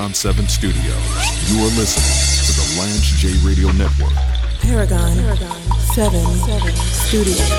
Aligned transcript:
Paragon 0.00 0.14
7 0.14 0.48
Studios. 0.48 1.52
You 1.52 1.60
are 1.60 1.72
listening 1.76 2.08
to 2.46 2.52
the 2.56 2.64
Lance 2.80 3.10
J 3.18 3.36
Radio 3.46 3.70
Network. 3.72 4.14
Paragon, 4.62 5.14
Paragon 5.14 5.60
7, 5.92 6.24
7 6.24 6.74
Studios. 7.04 7.50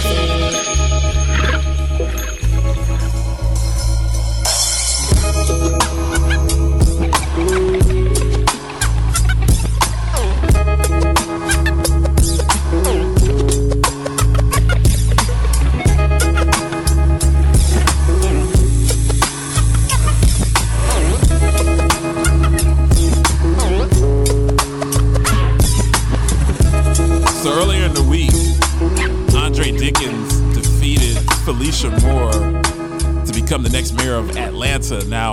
Become 33.62 33.72
the 33.72 33.78
next 33.78 33.94
mayor 33.94 34.16
of 34.16 34.38
Atlanta. 34.38 35.06
Now, 35.08 35.32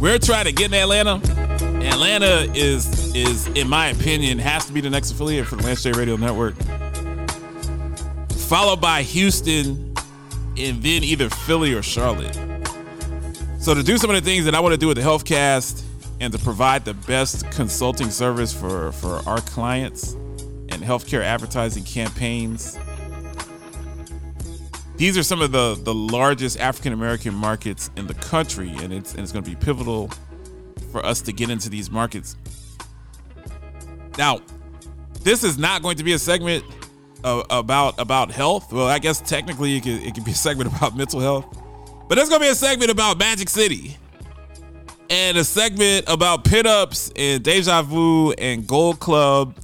we're 0.00 0.18
trying 0.18 0.44
to 0.44 0.52
get 0.52 0.72
in 0.72 0.74
Atlanta. 0.74 1.20
Atlanta 1.84 2.50
is 2.54 3.14
is, 3.14 3.46
in 3.48 3.68
my 3.68 3.88
opinion, 3.88 4.38
has 4.38 4.66
to 4.66 4.72
be 4.72 4.80
the 4.80 4.90
next 4.90 5.10
affiliate 5.10 5.46
for 5.46 5.56
the 5.56 5.64
Lance 5.64 5.82
J 5.82 5.92
Radio 5.92 6.16
Network. 6.16 6.54
Followed 8.48 8.80
by 8.80 9.02
Houston, 9.02 9.94
and 10.56 10.82
then 10.82 11.02
either 11.04 11.28
Philly 11.28 11.74
or 11.74 11.82
Charlotte. 11.82 12.34
So 13.58 13.74
to 13.74 13.82
do 13.82 13.98
some 13.98 14.10
of 14.10 14.16
the 14.16 14.22
things 14.22 14.44
that 14.44 14.54
I 14.54 14.60
want 14.60 14.72
to 14.72 14.78
do 14.78 14.88
with 14.88 14.96
the 14.96 15.02
Healthcast 15.02 15.84
and 16.20 16.32
to 16.32 16.38
provide 16.38 16.84
the 16.84 16.94
best 16.94 17.50
consulting 17.50 18.10
service 18.10 18.52
for, 18.52 18.92
for 18.92 19.16
our 19.28 19.40
clients 19.40 20.12
and 20.68 20.82
healthcare 20.82 21.22
advertising 21.22 21.84
campaigns. 21.84 22.78
These 25.00 25.16
are 25.16 25.22
some 25.22 25.40
of 25.40 25.50
the, 25.50 25.80
the 25.82 25.94
largest 25.94 26.60
African 26.60 26.92
American 26.92 27.32
markets 27.32 27.90
in 27.96 28.06
the 28.06 28.12
country, 28.12 28.68
and 28.68 28.92
it's, 28.92 29.12
and 29.14 29.22
it's 29.22 29.32
going 29.32 29.42
to 29.42 29.48
be 29.48 29.56
pivotal 29.56 30.10
for 30.92 31.02
us 31.06 31.22
to 31.22 31.32
get 31.32 31.48
into 31.48 31.70
these 31.70 31.90
markets. 31.90 32.36
Now, 34.18 34.40
this 35.22 35.42
is 35.42 35.56
not 35.56 35.80
going 35.80 35.96
to 35.96 36.04
be 36.04 36.12
a 36.12 36.18
segment 36.18 36.66
of, 37.24 37.46
about 37.48 37.98
about 37.98 38.30
health. 38.30 38.74
Well, 38.74 38.88
I 38.88 38.98
guess 38.98 39.22
technically 39.22 39.78
it 39.78 39.84
could, 39.84 40.02
it 40.02 40.14
could 40.14 40.26
be 40.26 40.32
a 40.32 40.34
segment 40.34 40.70
about 40.76 40.94
mental 40.94 41.20
health, 41.20 41.46
but 42.06 42.18
it's 42.18 42.28
going 42.28 42.42
to 42.42 42.46
be 42.48 42.52
a 42.52 42.54
segment 42.54 42.90
about 42.90 43.18
Magic 43.18 43.48
City 43.48 43.96
and 45.08 45.38
a 45.38 45.44
segment 45.44 46.04
about 46.08 46.44
pin-ups 46.44 47.10
and 47.16 47.42
deja 47.42 47.80
vu 47.80 48.32
and 48.32 48.66
gold 48.66 49.00
club 49.00 49.56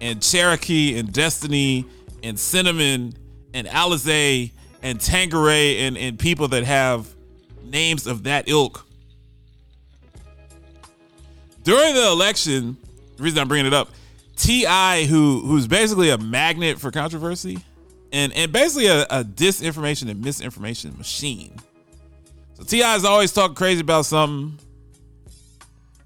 and 0.00 0.20
Cherokee 0.20 0.98
and 0.98 1.12
Destiny 1.12 1.86
and 2.24 2.36
Cinnamon 2.36 3.14
and 3.54 3.68
Alizé 3.68 4.50
and 4.82 4.98
Tangeray 4.98 5.80
and, 5.80 5.96
and 5.96 6.18
people 6.18 6.48
that 6.48 6.64
have 6.64 7.08
names 7.64 8.06
of 8.06 8.24
that 8.24 8.48
ilk. 8.48 8.86
During 11.62 11.94
the 11.94 12.08
election, 12.08 12.76
the 13.16 13.22
reason 13.22 13.38
I'm 13.38 13.48
bringing 13.48 13.66
it 13.66 13.74
up, 13.74 13.90
T.I., 14.36 15.04
who 15.04 15.42
who's 15.46 15.68
basically 15.68 16.10
a 16.10 16.18
magnet 16.18 16.80
for 16.80 16.90
controversy, 16.90 17.58
and 18.12 18.32
and 18.32 18.52
basically 18.52 18.88
a, 18.88 19.02
a 19.04 19.22
disinformation 19.22 20.10
and 20.10 20.20
misinformation 20.20 20.96
machine. 20.98 21.54
So 22.54 22.64
T.I. 22.64 22.96
is 22.96 23.04
always 23.04 23.32
talking 23.32 23.54
crazy 23.54 23.80
about 23.80 24.06
something. 24.06 24.58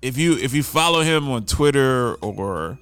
If 0.03 0.19
you 0.19 0.37
if 0.37 0.53
you 0.53 0.63
follow 0.63 1.01
him 1.01 1.31
on 1.31 1.47
Twitter 1.47 2.17
or 2.17 2.79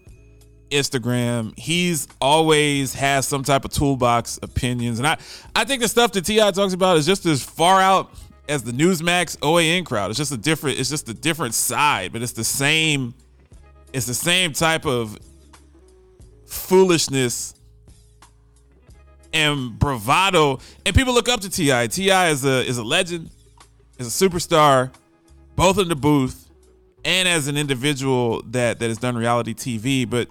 Instagram. 0.74 1.56
He's 1.58 2.08
always 2.20 2.94
has 2.94 3.26
some 3.26 3.44
type 3.44 3.64
of 3.64 3.72
toolbox 3.72 4.38
opinions, 4.42 4.98
and 4.98 5.06
I 5.06 5.16
I 5.54 5.64
think 5.64 5.80
the 5.80 5.88
stuff 5.88 6.12
that 6.12 6.24
T.I. 6.24 6.50
talks 6.50 6.74
about 6.74 6.96
is 6.96 7.06
just 7.06 7.24
as 7.26 7.42
far 7.42 7.80
out 7.80 8.10
as 8.48 8.62
the 8.62 8.72
Newsmax 8.72 9.38
OAN 9.38 9.86
crowd. 9.86 10.10
It's 10.10 10.18
just 10.18 10.32
a 10.32 10.36
different. 10.36 10.78
It's 10.78 10.90
just 10.90 11.08
a 11.08 11.14
different 11.14 11.54
side, 11.54 12.12
but 12.12 12.22
it's 12.22 12.32
the 12.32 12.44
same. 12.44 13.14
It's 13.92 14.06
the 14.06 14.14
same 14.14 14.52
type 14.52 14.84
of 14.84 15.16
foolishness 16.46 17.54
and 19.32 19.78
bravado, 19.78 20.58
and 20.84 20.94
people 20.94 21.14
look 21.14 21.28
up 21.28 21.40
to 21.40 21.50
Ti. 21.50 21.88
T.I. 21.88 22.28
is 22.30 22.44
a 22.44 22.66
is 22.66 22.78
a 22.78 22.84
legend, 22.84 23.30
is 23.98 24.08
a 24.08 24.28
superstar, 24.28 24.92
both 25.54 25.78
in 25.78 25.88
the 25.88 25.96
booth 25.96 26.50
and 27.04 27.28
as 27.28 27.48
an 27.48 27.56
individual 27.56 28.42
that 28.46 28.78
that 28.78 28.88
has 28.88 28.98
done 28.98 29.16
reality 29.16 29.54
TV, 29.54 30.08
but 30.08 30.28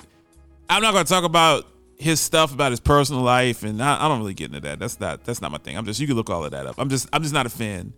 I'm 0.69 0.81
not 0.81 0.93
going 0.93 1.05
to 1.05 1.09
talk 1.09 1.23
about 1.23 1.65
his 1.97 2.19
stuff 2.19 2.53
about 2.53 2.71
his 2.71 2.79
personal 2.79 3.21
life, 3.21 3.63
and 3.63 3.81
I, 3.81 4.05
I, 4.05 4.07
don't 4.07 4.19
really 4.19 4.33
get 4.33 4.47
into 4.47 4.59
that. 4.61 4.79
That's 4.79 4.99
not 4.99 5.23
that's 5.23 5.41
not 5.41 5.51
my 5.51 5.57
thing. 5.57 5.77
I'm 5.77 5.85
just 5.85 5.99
you 5.99 6.07
can 6.07 6.15
look 6.15 6.29
all 6.29 6.43
of 6.43 6.51
that 6.51 6.65
up. 6.65 6.75
I'm 6.77 6.89
just 6.89 7.07
I'm 7.13 7.21
just 7.21 7.33
not 7.33 7.45
a 7.45 7.49
fan 7.49 7.93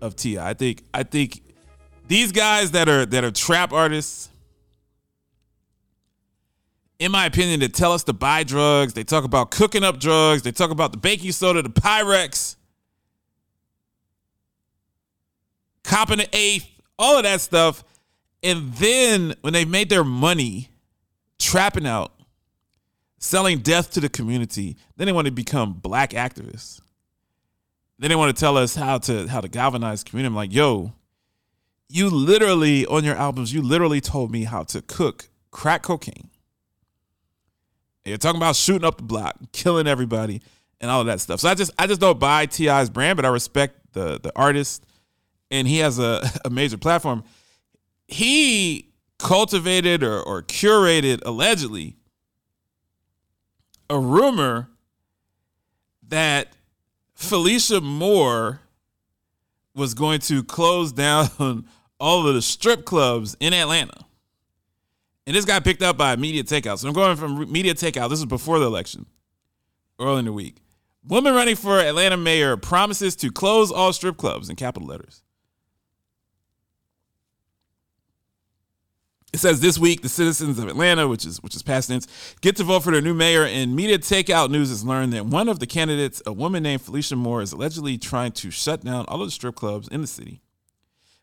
of 0.00 0.16
Ti. 0.16 0.38
I 0.38 0.54
think 0.54 0.84
I 0.92 1.02
think 1.02 1.42
these 2.06 2.32
guys 2.32 2.72
that 2.72 2.88
are 2.88 3.06
that 3.06 3.24
are 3.24 3.30
trap 3.30 3.72
artists, 3.72 4.28
in 6.98 7.10
my 7.12 7.26
opinion, 7.26 7.60
that 7.60 7.74
tell 7.74 7.92
us 7.92 8.04
to 8.04 8.12
buy 8.12 8.44
drugs. 8.44 8.92
They 8.92 9.04
talk 9.04 9.24
about 9.24 9.50
cooking 9.50 9.84
up 9.84 9.98
drugs. 9.98 10.42
They 10.42 10.52
talk 10.52 10.70
about 10.70 10.92
the 10.92 10.98
baking 10.98 11.32
soda, 11.32 11.62
the 11.62 11.70
Pyrex, 11.70 12.56
copping 15.82 16.18
the 16.18 16.28
eighth, 16.32 16.68
all 16.98 17.16
of 17.16 17.22
that 17.24 17.40
stuff, 17.40 17.84
and 18.42 18.72
then 18.74 19.34
when 19.40 19.52
they 19.52 19.64
made 19.64 19.88
their 19.88 20.04
money 20.04 20.70
trapping 21.46 21.86
out, 21.86 22.12
selling 23.18 23.60
death 23.60 23.92
to 23.92 24.00
the 24.00 24.08
community. 24.08 24.76
Then 24.96 25.06
they 25.06 25.12
want 25.12 25.26
to 25.26 25.30
become 25.30 25.74
black 25.74 26.10
activists. 26.10 26.80
Then 27.98 28.10
they 28.10 28.16
want 28.16 28.36
to 28.36 28.40
tell 28.40 28.56
us 28.56 28.74
how 28.74 28.98
to 28.98 29.26
how 29.28 29.40
to 29.40 29.48
galvanize 29.48 30.02
community. 30.02 30.26
I'm 30.26 30.34
like, 30.34 30.52
yo, 30.52 30.92
you 31.88 32.10
literally 32.10 32.84
on 32.86 33.04
your 33.04 33.14
albums, 33.14 33.54
you 33.54 33.62
literally 33.62 34.00
told 34.00 34.32
me 34.32 34.44
how 34.44 34.64
to 34.64 34.82
cook 34.82 35.28
crack 35.52 35.82
cocaine. 35.82 36.30
And 38.04 38.10
you're 38.10 38.18
talking 38.18 38.38
about 38.38 38.56
shooting 38.56 38.84
up 38.84 38.98
the 38.98 39.04
block, 39.04 39.36
killing 39.52 39.86
everybody, 39.86 40.42
and 40.80 40.90
all 40.90 41.00
of 41.00 41.06
that 41.06 41.20
stuff. 41.20 41.40
So 41.40 41.48
I 41.48 41.54
just 41.54 41.70
I 41.78 41.86
just 41.86 42.00
don't 42.00 42.18
buy 42.18 42.46
T.I.'s 42.46 42.90
brand, 42.90 43.16
but 43.16 43.24
I 43.24 43.28
respect 43.28 43.92
the 43.92 44.20
the 44.20 44.32
artist, 44.34 44.84
and 45.50 45.66
he 45.66 45.78
has 45.78 46.00
a, 46.00 46.28
a 46.44 46.50
major 46.50 46.76
platform. 46.76 47.22
He 48.08 48.85
cultivated 49.18 50.02
or, 50.02 50.20
or 50.20 50.42
curated 50.42 51.20
allegedly 51.24 51.96
a 53.88 53.98
rumor 53.98 54.68
that 56.08 56.48
Felicia 57.14 57.80
Moore 57.80 58.60
was 59.74 59.94
going 59.94 60.20
to 60.20 60.42
close 60.42 60.92
down 60.92 61.66
all 62.00 62.26
of 62.26 62.34
the 62.34 62.42
strip 62.42 62.84
clubs 62.84 63.36
in 63.40 63.52
Atlanta. 63.52 64.06
And 65.26 65.34
this 65.34 65.44
got 65.44 65.64
picked 65.64 65.82
up 65.82 65.96
by 65.96 66.14
Media 66.16 66.44
Takeout. 66.44 66.78
So 66.78 66.88
I'm 66.88 66.94
going 66.94 67.16
from 67.16 67.50
Media 67.50 67.74
Takeout. 67.74 68.10
This 68.10 68.20
is 68.20 68.26
before 68.26 68.58
the 68.58 68.66
election, 68.66 69.06
early 69.98 70.20
in 70.20 70.24
the 70.26 70.32
week. 70.32 70.56
Woman 71.04 71.34
running 71.34 71.56
for 71.56 71.78
Atlanta 71.80 72.16
mayor 72.16 72.56
promises 72.56 73.16
to 73.16 73.30
close 73.30 73.70
all 73.70 73.92
strip 73.92 74.16
clubs 74.16 74.48
in 74.48 74.56
capital 74.56 74.88
letters. 74.88 75.22
It 79.36 79.40
says 79.40 79.60
this 79.60 79.78
week 79.78 80.00
the 80.00 80.08
citizens 80.08 80.58
of 80.58 80.66
Atlanta, 80.66 81.06
which 81.06 81.26
is 81.26 81.42
which 81.42 81.54
is 81.54 81.62
past 81.62 81.90
tense, 81.90 82.06
get 82.40 82.56
to 82.56 82.64
vote 82.64 82.82
for 82.82 82.90
their 82.90 83.02
new 83.02 83.12
mayor. 83.12 83.44
And 83.44 83.76
media 83.76 83.98
takeout 83.98 84.48
news 84.48 84.70
has 84.70 84.82
learned 84.82 85.12
that 85.12 85.26
one 85.26 85.50
of 85.50 85.58
the 85.58 85.66
candidates, 85.66 86.22
a 86.24 86.32
woman 86.32 86.62
named 86.62 86.80
Felicia 86.80 87.16
Moore, 87.16 87.42
is 87.42 87.52
allegedly 87.52 87.98
trying 87.98 88.32
to 88.32 88.50
shut 88.50 88.82
down 88.82 89.04
all 89.08 89.20
of 89.20 89.26
the 89.26 89.30
strip 89.30 89.54
clubs 89.54 89.88
in 89.88 90.00
the 90.00 90.06
city. 90.06 90.40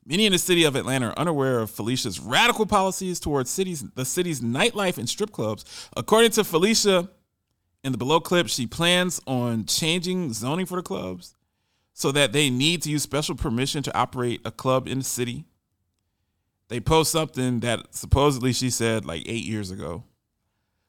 Many 0.06 0.28
in 0.28 0.32
the 0.32 0.38
city 0.38 0.64
of 0.64 0.76
Atlanta 0.76 1.08
are 1.08 1.18
unaware 1.18 1.58
of 1.58 1.72
Felicia's 1.72 2.20
radical 2.20 2.68
policies 2.68 3.20
towards 3.20 3.50
cities, 3.50 3.84
the 3.96 4.06
city's 4.06 4.42
nightlife 4.42 5.00
and 5.00 5.10
strip 5.10 5.32
clubs. 5.32 5.90
According 5.98 6.30
to 6.34 6.44
Felicia, 6.44 7.10
in 7.84 7.94
the 7.94 7.98
below 7.98 8.20
clip, 8.20 8.48
she 8.48 8.68
plans 8.68 9.22
on 9.26 9.66
changing 9.66 10.34
zoning 10.34 10.68
for 10.68 10.76
the 10.76 10.84
clubs 10.84 11.34
so 11.94 12.12
that 12.12 12.32
they 12.32 12.52
need 12.52 12.84
to 12.84 12.92
use 12.92 13.02
special 13.02 13.34
permission 13.34 13.82
to 13.82 13.98
operate 13.98 14.40
a 14.46 14.52
club 14.52 14.88
in 14.88 15.00
the 15.00 15.04
city 15.04 15.46
they 16.74 16.80
post 16.80 17.12
something 17.12 17.60
that 17.60 17.94
supposedly 17.94 18.52
she 18.52 18.72
said 18.72 19.06
like 19.06 19.22
eight 19.28 19.46
years 19.46 19.70
ago, 19.70 20.06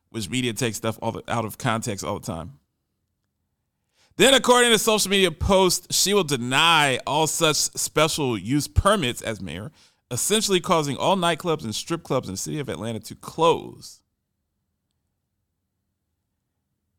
which 0.08 0.30
media 0.30 0.54
takes 0.54 0.78
stuff 0.78 0.98
all 1.02 1.12
the, 1.12 1.22
out 1.28 1.44
of 1.44 1.58
context 1.58 2.02
all 2.02 2.18
the 2.18 2.24
time. 2.24 2.58
Then, 4.16 4.32
according 4.32 4.70
to 4.70 4.78
social 4.78 5.10
media 5.10 5.30
posts, 5.30 5.94
she 5.94 6.14
will 6.14 6.24
deny 6.24 7.00
all 7.06 7.26
such 7.26 7.56
special 7.56 8.38
use 8.38 8.66
permits 8.66 9.20
as 9.20 9.42
mayor, 9.42 9.72
essentially 10.10 10.58
causing 10.58 10.96
all 10.96 11.18
nightclubs 11.18 11.64
and 11.64 11.74
strip 11.74 12.02
clubs 12.02 12.28
in 12.28 12.32
the 12.32 12.38
city 12.38 12.58
of 12.58 12.70
Atlanta 12.70 13.00
to 13.00 13.14
close. 13.14 14.00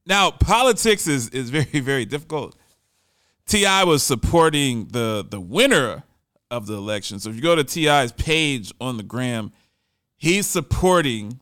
Now, 0.06 0.30
politics 0.30 1.08
is, 1.08 1.30
is 1.30 1.50
very, 1.50 1.66
very 1.80 2.06
difficult. 2.06 2.56
T.I. 3.48 3.84
was 3.86 4.04
supporting 4.04 4.90
the, 4.90 5.26
the 5.28 5.40
winner 5.40 6.04
of 6.50 6.68
the 6.68 6.76
election. 6.76 7.20
So 7.20 7.30
if 7.30 7.36
you 7.36 7.42
go 7.42 7.56
to 7.56 7.64
T.I.'s 7.64 8.12
page 8.14 8.74
on 8.80 8.98
the 8.98 9.04
gram, 9.04 9.52
he's 10.18 10.48
supporting 10.48 11.40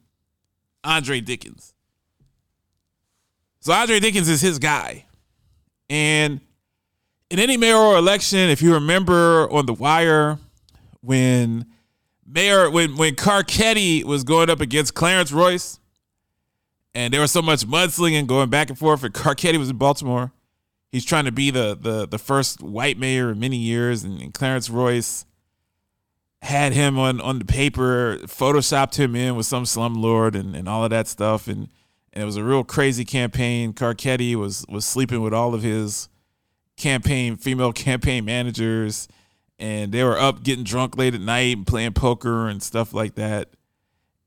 Andre 0.84 1.22
Dickens. 1.22 1.74
So 3.60 3.72
Andre 3.72 4.00
Dickens 4.00 4.28
is 4.28 4.42
his 4.42 4.60
guy. 4.60 5.06
And 5.90 6.42
in 7.30 7.40
any 7.40 7.56
mayoral 7.56 7.96
election, 7.96 8.50
if 8.50 8.62
you 8.62 8.74
remember 8.74 9.50
on 9.50 9.66
the 9.66 9.74
wire, 9.74 10.38
when 11.00 11.66
Mayor 12.26 12.70
when 12.70 12.98
when 12.98 13.16
Carcetti 13.16 14.04
was 14.04 14.26
going 14.26 14.50
up 14.50 14.60
against 14.60 14.96
Clarence 14.96 15.32
Royce, 15.32 15.80
and 16.94 17.14
there 17.14 17.22
was 17.22 17.32
so 17.32 17.42
much 17.42 17.66
mudslinging 17.66 18.28
going 18.28 18.50
back 18.50 18.70
and 18.70 18.78
forth. 18.78 19.04
And 19.04 19.14
Carcetti 19.14 19.58
was 19.58 19.70
in 19.70 19.78
Baltimore. 19.78 20.33
He's 20.94 21.04
trying 21.04 21.26
to 21.26 21.32
be 21.34 21.52
the 21.52 21.78
the 21.80 22.08
the 22.08 22.18
first 22.18 22.64
white 22.64 22.98
mayor 22.98 23.32
in 23.32 23.40
many 23.40 23.58
years, 23.58 24.06
and, 24.06 24.22
and 24.22 24.34
Clarence 24.34 24.70
Royce 24.70 25.26
had 26.42 26.72
him 26.72 26.98
on 26.98 27.20
on 27.20 27.40
the 27.40 27.46
paper, 27.46 28.20
photoshopped 28.28 28.96
him 28.96 29.14
in 29.16 29.36
with 29.36 29.46
some 29.46 29.66
slumlord 29.66 30.36
and, 30.36 30.56
and 30.56 30.70
all 30.70 30.86
of 30.86 30.92
that 30.92 31.08
stuff, 31.08 31.48
and 31.50 31.68
and 32.14 32.24
it 32.24 32.26
was 32.26 32.38
a 32.38 32.44
real 32.44 32.64
crazy 32.64 33.04
campaign. 33.04 33.74
Carcetti 33.74 34.36
was 34.36 34.66
was 34.70 34.86
sleeping 34.86 35.22
with 35.22 35.34
all 35.34 35.54
of 35.54 35.64
his 35.64 36.08
campaign 36.78 37.36
female 37.36 37.74
campaign 37.74 38.24
managers 38.24 39.10
and 39.60 39.92
they 39.92 40.04
were 40.04 40.20
up 40.20 40.44
getting 40.44 40.64
drunk 40.64 40.98
late 40.98 41.14
at 41.14 41.22
night 41.22 41.56
and 41.56 41.68
playing 41.68 41.94
poker 41.94 42.48
and 42.48 42.62
stuff 42.62 42.94
like 42.94 43.16
that. 43.16 43.50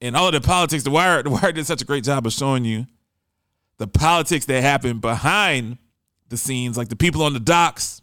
And 0.01 0.17
all 0.17 0.29
of 0.29 0.33
the 0.33 0.41
politics, 0.41 0.83
the 0.83 0.91
wire, 0.91 1.23
the 1.23 1.31
wire 1.31 1.53
did 1.53 1.67
such 1.67 1.83
a 1.83 1.85
great 1.85 2.05
job 2.05 2.27
of 2.27 2.33
showing 2.33 2.65
you 2.65 2.87
the 3.79 3.87
politics 3.87 4.47
that 4.47 4.63
happened 4.63 5.03
behind 5.03 5.79
the 6.29 6.37
scenes, 6.37 6.77
like 6.77 6.89
the 6.89 6.97
people 6.97 7.23
on 7.23 7.33
the 7.33 7.41
docks. 7.41 8.03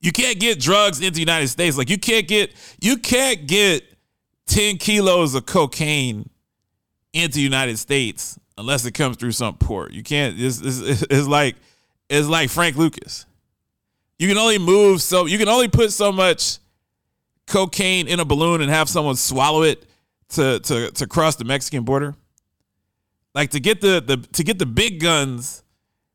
You 0.00 0.12
can't 0.12 0.38
get 0.38 0.60
drugs 0.60 1.00
into 1.00 1.12
the 1.12 1.20
United 1.20 1.48
States. 1.48 1.76
Like 1.76 1.90
you 1.90 1.98
can't 1.98 2.28
get 2.28 2.52
you 2.80 2.96
can't 2.96 3.46
get 3.46 3.82
10 4.46 4.76
kilos 4.78 5.34
of 5.34 5.46
cocaine 5.46 6.30
into 7.12 7.36
the 7.36 7.42
United 7.42 7.78
States 7.78 8.38
unless 8.58 8.84
it 8.84 8.92
comes 8.92 9.16
through 9.16 9.32
some 9.32 9.56
port. 9.56 9.92
You 9.92 10.02
can't. 10.02 10.38
It's, 10.38 10.60
it's, 10.60 11.02
it's 11.02 11.26
like 11.26 11.56
it's 12.08 12.28
like 12.28 12.50
Frank 12.50 12.76
Lucas. 12.76 13.26
You 14.18 14.28
can 14.28 14.38
only 14.38 14.58
move 14.58 15.02
so 15.02 15.26
you 15.26 15.38
can 15.38 15.48
only 15.48 15.68
put 15.68 15.92
so 15.92 16.12
much 16.12 16.58
cocaine 17.46 18.08
in 18.08 18.20
a 18.20 18.24
balloon 18.24 18.60
and 18.60 18.70
have 18.70 18.88
someone 18.88 19.16
swallow 19.16 19.62
it 19.62 19.84
to 20.30 20.60
to 20.60 20.90
to 20.92 21.06
cross 21.06 21.36
the 21.36 21.44
Mexican 21.44 21.84
border. 21.84 22.14
Like 23.34 23.50
to 23.50 23.60
get 23.60 23.80
the 23.80 24.00
the 24.00 24.16
to 24.32 24.44
get 24.44 24.58
the 24.58 24.66
big 24.66 25.00
guns, 25.00 25.62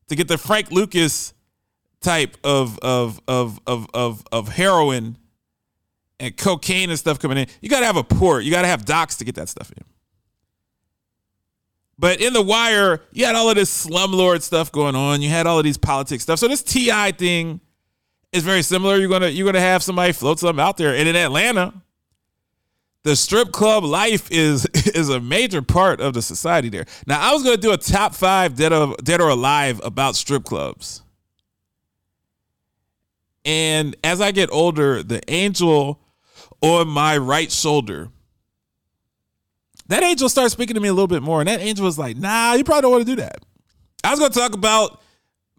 to 0.08 0.16
get 0.16 0.28
the 0.28 0.38
Frank 0.38 0.70
Lucas 0.70 1.32
type 2.00 2.36
of 2.44 2.78
of 2.80 3.20
of 3.28 3.60
of 3.64 3.86
of, 3.94 4.24
of 4.32 4.48
heroin 4.48 5.16
and 6.20 6.36
cocaine 6.36 6.90
and 6.90 6.98
stuff 6.98 7.18
coming 7.18 7.38
in, 7.38 7.46
you 7.60 7.68
got 7.68 7.80
to 7.80 7.86
have 7.86 7.96
a 7.96 8.04
port. 8.04 8.44
You 8.44 8.50
got 8.50 8.62
to 8.62 8.68
have 8.68 8.84
docks 8.84 9.16
to 9.16 9.24
get 9.24 9.34
that 9.34 9.48
stuff 9.48 9.72
in. 9.72 9.84
But 11.98 12.20
in 12.20 12.32
the 12.32 12.42
wire, 12.42 13.00
you 13.12 13.26
had 13.26 13.34
all 13.34 13.48
of 13.48 13.56
this 13.56 13.86
slumlord 13.86 14.42
stuff 14.42 14.72
going 14.72 14.96
on. 14.96 15.22
You 15.22 15.28
had 15.28 15.46
all 15.46 15.58
of 15.58 15.64
these 15.64 15.78
politics 15.78 16.22
stuff. 16.24 16.38
So 16.38 16.48
this 16.48 16.62
T.I. 16.62 17.12
thing 17.12 17.60
is 18.32 18.44
very 18.44 18.62
similar. 18.62 18.96
You're 18.96 19.08
gonna 19.08 19.28
you're 19.28 19.46
gonna 19.46 19.60
have 19.60 19.82
somebody 19.82 20.12
float 20.12 20.38
something 20.38 20.60
out 20.62 20.76
there. 20.76 20.94
And 20.94 21.08
in 21.08 21.16
Atlanta, 21.16 21.74
the 23.04 23.16
strip 23.16 23.50
club 23.52 23.84
life 23.84 24.30
is 24.30 24.66
is 24.74 25.08
a 25.08 25.20
major 25.20 25.62
part 25.62 26.00
of 26.00 26.14
the 26.14 26.22
society 26.22 26.68
there. 26.68 26.86
Now 27.06 27.20
I 27.20 27.32
was 27.32 27.42
gonna 27.42 27.56
do 27.56 27.72
a 27.72 27.76
top 27.76 28.14
five 28.14 28.56
dead 28.56 28.72
or 28.72 28.96
dead 29.02 29.20
or 29.20 29.28
alive 29.28 29.80
about 29.84 30.16
strip 30.16 30.44
clubs. 30.44 31.02
And 33.44 33.96
as 34.04 34.20
I 34.20 34.30
get 34.30 34.50
older, 34.52 35.02
the 35.02 35.20
angel 35.28 36.00
on 36.60 36.86
my 36.86 37.18
right 37.18 37.50
shoulder, 37.50 38.08
that 39.88 40.04
angel 40.04 40.28
starts 40.28 40.52
speaking 40.52 40.74
to 40.74 40.80
me 40.80 40.88
a 40.88 40.92
little 40.92 41.08
bit 41.08 41.22
more. 41.22 41.40
And 41.40 41.48
that 41.48 41.60
angel 41.60 41.84
was 41.84 41.98
like, 41.98 42.16
nah, 42.16 42.52
you 42.52 42.62
probably 42.62 42.82
don't 42.82 42.92
want 42.92 43.06
to 43.06 43.16
do 43.16 43.20
that. 43.20 43.44
I 44.04 44.10
was 44.10 44.20
gonna 44.20 44.32
talk 44.32 44.54
about 44.54 45.00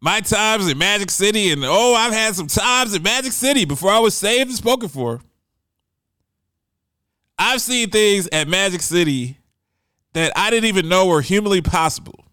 my 0.01 0.19
times 0.21 0.69
in 0.69 0.77
Magic 0.77 1.09
City, 1.09 1.51
and 1.51 1.63
oh, 1.65 1.93
I've 1.93 2.13
had 2.13 2.35
some 2.35 2.47
times 2.47 2.93
in 2.93 3.03
Magic 3.03 3.31
City 3.31 3.65
before 3.65 3.89
I 3.89 3.99
was 3.99 4.13
saved 4.13 4.49
and 4.49 4.57
spoken 4.57 4.89
for. 4.89 5.21
I've 7.37 7.61
seen 7.61 7.89
things 7.89 8.27
at 8.31 8.47
Magic 8.47 8.81
City 8.81 9.37
that 10.13 10.31
I 10.35 10.49
didn't 10.49 10.67
even 10.67 10.87
know 10.87 11.07
were 11.07 11.21
humanly 11.21 11.61
possible. 11.61 12.25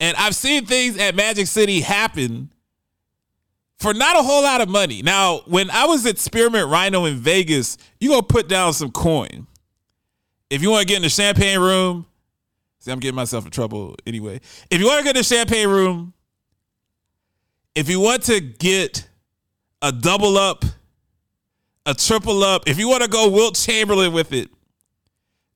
And 0.00 0.16
I've 0.16 0.34
seen 0.34 0.66
things 0.66 0.98
at 0.98 1.14
Magic 1.14 1.46
City 1.46 1.80
happen 1.80 2.52
for 3.78 3.94
not 3.94 4.16
a 4.16 4.22
whole 4.22 4.42
lot 4.42 4.60
of 4.60 4.68
money. 4.68 5.02
Now, 5.02 5.40
when 5.46 5.70
I 5.70 5.86
was 5.86 6.06
at 6.06 6.18
Spearmint 6.18 6.68
Rhino 6.68 7.04
in 7.06 7.16
Vegas, 7.16 7.78
you 8.00 8.10
gonna 8.10 8.22
put 8.22 8.48
down 8.48 8.72
some 8.72 8.90
coin. 8.90 9.46
If 10.50 10.62
you 10.62 10.70
want 10.70 10.82
to 10.82 10.86
get 10.86 10.96
in 10.96 11.02
the 11.02 11.08
champagne 11.08 11.58
room, 11.58 12.06
see, 12.78 12.90
I'm 12.90 13.00
getting 13.00 13.16
myself 13.16 13.44
in 13.44 13.50
trouble 13.50 13.96
anyway. 14.06 14.40
If 14.70 14.80
you 14.80 14.86
want 14.86 14.98
to 14.98 15.04
get 15.04 15.16
in 15.16 15.20
the 15.20 15.24
champagne 15.24 15.68
room, 15.68 16.12
if 17.74 17.88
you 17.88 17.98
want 17.98 18.22
to 18.24 18.40
get 18.40 19.08
a 19.82 19.90
double 19.90 20.36
up, 20.36 20.64
a 21.86 21.94
triple 21.94 22.42
up, 22.42 22.68
if 22.68 22.78
you 22.78 22.88
want 22.88 23.02
to 23.02 23.08
go 23.08 23.28
Wilt 23.28 23.56
Chamberlain 23.56 24.12
with 24.12 24.32
it, 24.32 24.50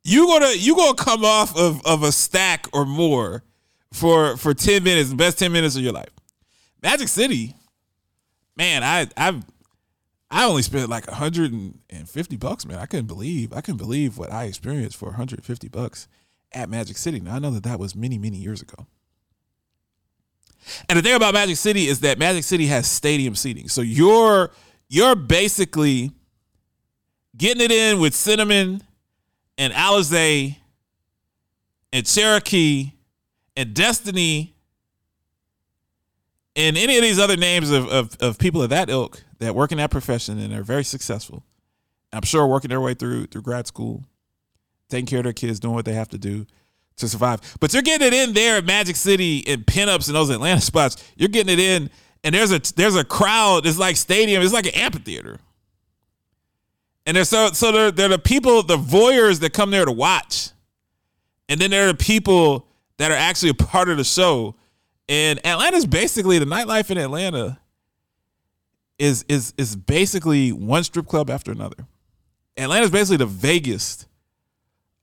you 0.04 0.26
gonna 0.26 0.52
you 0.54 0.74
gonna 0.74 0.94
come 0.94 1.24
off 1.24 1.56
of, 1.56 1.84
of 1.84 2.02
a 2.02 2.12
stack 2.12 2.66
or 2.72 2.84
more 2.84 3.44
for 3.92 4.36
for 4.36 4.54
10 4.54 4.82
minutes, 4.82 5.10
the 5.10 5.16
best 5.16 5.38
10 5.38 5.52
minutes 5.52 5.76
of 5.76 5.82
your 5.82 5.92
life. 5.92 6.10
Magic 6.82 7.08
City, 7.08 7.54
man, 8.56 8.82
I 8.82 9.08
I've 9.16 9.44
I 10.30 10.44
only 10.44 10.62
spent 10.62 10.88
like 10.88 11.06
150 11.06 12.36
bucks, 12.36 12.66
man. 12.66 12.78
I 12.78 12.86
couldn't 12.86 13.06
believe 13.06 13.52
I 13.52 13.60
couldn't 13.60 13.78
believe 13.78 14.18
what 14.18 14.32
I 14.32 14.44
experienced 14.44 14.96
for 14.96 15.06
150 15.06 15.68
bucks 15.68 16.08
at 16.52 16.68
Magic 16.70 16.96
City. 16.96 17.20
Now 17.20 17.36
I 17.36 17.38
know 17.38 17.50
that 17.50 17.64
that 17.64 17.78
was 17.78 17.94
many 17.94 18.18
many 18.18 18.36
years 18.36 18.62
ago. 18.62 18.86
And 20.88 20.98
the 20.98 21.02
thing 21.02 21.14
about 21.14 21.34
Magic 21.34 21.56
City 21.56 21.86
is 21.86 22.00
that 22.00 22.18
Magic 22.18 22.44
City 22.44 22.66
has 22.66 22.86
stadium 22.86 23.34
seating. 23.34 23.68
So 23.68 23.80
you're 23.80 24.50
you're 24.88 25.14
basically 25.14 26.12
getting 27.36 27.62
it 27.62 27.70
in 27.70 28.00
with 28.00 28.14
Cinnamon 28.14 28.82
and 29.56 29.72
Alizé 29.72 30.56
and 31.92 32.06
Cherokee 32.06 32.92
and 33.56 33.74
Destiny 33.74 34.54
and 36.56 36.76
any 36.76 36.96
of 36.96 37.02
these 37.02 37.18
other 37.18 37.36
names 37.36 37.70
of, 37.70 37.88
of, 37.88 38.16
of 38.20 38.38
people 38.38 38.62
of 38.62 38.70
that 38.70 38.90
ilk 38.90 39.22
that 39.38 39.54
work 39.54 39.70
in 39.70 39.78
that 39.78 39.90
profession 39.90 40.38
and 40.38 40.52
are 40.52 40.62
very 40.62 40.84
successful. 40.84 41.44
I'm 42.12 42.22
sure 42.22 42.46
working 42.46 42.70
their 42.70 42.80
way 42.80 42.94
through 42.94 43.26
through 43.26 43.42
grad 43.42 43.66
school, 43.66 44.04
taking 44.88 45.06
care 45.06 45.20
of 45.20 45.24
their 45.24 45.32
kids, 45.32 45.60
doing 45.60 45.74
what 45.74 45.84
they 45.84 45.92
have 45.92 46.08
to 46.08 46.18
do 46.18 46.46
to 46.96 47.08
survive. 47.08 47.40
But 47.60 47.72
you're 47.72 47.82
getting 47.82 48.08
it 48.08 48.14
in 48.14 48.32
there 48.32 48.56
at 48.56 48.64
Magic 48.64 48.96
City 48.96 49.46
and 49.46 49.64
pinups 49.64 50.08
and 50.08 50.16
those 50.16 50.30
Atlanta 50.30 50.60
spots. 50.62 50.96
You're 51.16 51.28
getting 51.28 51.52
it 51.52 51.60
in, 51.60 51.90
and 52.24 52.34
there's 52.34 52.52
a 52.52 52.60
there's 52.74 52.96
a 52.96 53.04
crowd. 53.04 53.66
It's 53.66 53.78
like 53.78 53.96
stadium. 53.96 54.42
It's 54.42 54.52
like 54.52 54.66
an 54.66 54.74
amphitheater. 54.74 55.38
And 57.06 57.16
there's 57.16 57.28
so 57.28 57.48
so 57.48 57.72
there 57.72 57.90
there 57.90 58.06
are 58.06 58.10
the 58.10 58.18
people, 58.18 58.62
the 58.62 58.76
voyeurs 58.76 59.40
that 59.40 59.52
come 59.52 59.70
there 59.70 59.84
to 59.84 59.92
watch, 59.92 60.50
and 61.48 61.60
then 61.60 61.70
there 61.70 61.84
are 61.84 61.92
the 61.92 61.98
people 61.98 62.66
that 62.98 63.10
are 63.10 63.16
actually 63.16 63.50
a 63.50 63.54
part 63.54 63.88
of 63.88 63.96
the 63.96 64.04
show. 64.04 64.54
And 65.08 65.38
Atlanta's 65.46 65.86
basically 65.86 66.38
the 66.38 66.44
nightlife 66.44 66.90
in 66.90 66.98
Atlanta 66.98 67.58
is 68.98 69.24
is 69.28 69.54
is 69.56 69.76
basically 69.76 70.52
one 70.52 70.84
strip 70.84 71.06
club 71.06 71.30
after 71.30 71.50
another. 71.50 71.86
Atlanta's 72.56 72.90
basically 72.90 73.18
the 73.18 73.26
Vegas 73.26 74.06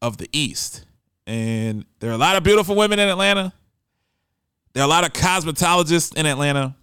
of 0.01 0.17
the 0.17 0.29
East. 0.31 0.85
And 1.25 1.85
there 1.99 2.11
are 2.11 2.13
a 2.13 2.17
lot 2.17 2.35
of 2.35 2.43
beautiful 2.43 2.75
women 2.75 2.99
in 2.99 3.09
Atlanta. 3.09 3.53
There 4.73 4.83
are 4.83 4.85
a 4.85 4.89
lot 4.89 5.05
of 5.05 5.13
cosmetologists 5.13 6.15
in 6.15 6.25
Atlanta. 6.25 6.75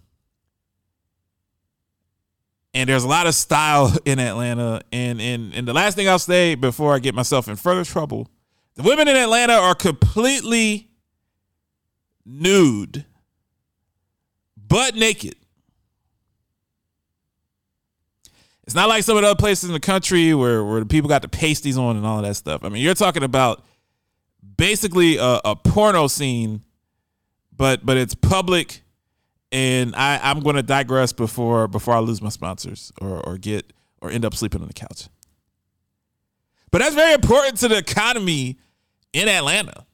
And 2.73 2.89
there's 2.89 3.03
a 3.03 3.07
lot 3.07 3.27
of 3.27 3.35
style 3.35 3.95
in 4.05 4.19
Atlanta. 4.19 4.81
And, 4.91 5.21
and, 5.21 5.53
and 5.53 5.67
the 5.67 5.73
last 5.73 5.95
thing 5.95 6.07
I'll 6.07 6.19
say 6.19 6.55
before 6.55 6.93
I 6.95 6.99
get 6.99 7.15
myself 7.15 7.47
in 7.47 7.55
further 7.55 7.83
trouble 7.85 8.29
the 8.75 8.83
women 8.83 9.07
in 9.07 9.15
Atlanta 9.15 9.53
are 9.53 9.75
completely 9.75 10.89
nude, 12.25 13.05
butt 14.57 14.95
naked. 14.95 15.35
It's 18.63 18.73
not 18.75 18.89
like 18.89 19.03
some 19.03 19.17
of 19.17 19.23
the 19.23 19.29
other 19.29 19.37
places 19.37 19.69
in 19.69 19.73
the 19.73 19.79
country 19.79 20.33
where, 20.33 20.63
where 20.63 20.79
the 20.79 20.85
people 20.85 21.09
got 21.09 21.21
the 21.21 21.27
pasties 21.27 21.77
on 21.77 21.97
and 21.97 22.05
all 22.05 22.19
of 22.19 22.25
that 22.25 22.35
stuff. 22.35 22.63
I 22.63 22.69
mean, 22.69 22.81
you're 22.81 22.93
talking 22.93 23.23
about 23.23 23.63
basically 24.57 25.17
a, 25.17 25.41
a 25.43 25.55
porno 25.55 26.07
scene, 26.07 26.63
but 27.55 27.85
but 27.85 27.97
it's 27.97 28.15
public, 28.15 28.82
and 29.53 29.95
I 29.95 30.19
I'm 30.21 30.41
going 30.41 30.57
to 30.57 30.63
digress 30.63 31.13
before 31.13 31.69
before 31.69 31.93
I 31.93 31.99
lose 31.99 32.21
my 32.21 32.29
sponsors 32.29 32.91
or 32.99 33.25
or 33.25 33.37
get 33.37 33.71
or 34.01 34.09
end 34.09 34.25
up 34.25 34.35
sleeping 34.35 34.61
on 34.61 34.67
the 34.67 34.73
couch. 34.73 35.07
But 36.71 36.79
that's 36.79 36.95
very 36.95 37.13
important 37.13 37.57
to 37.57 37.67
the 37.67 37.77
economy 37.77 38.57
in 39.13 39.29
Atlanta. 39.29 39.85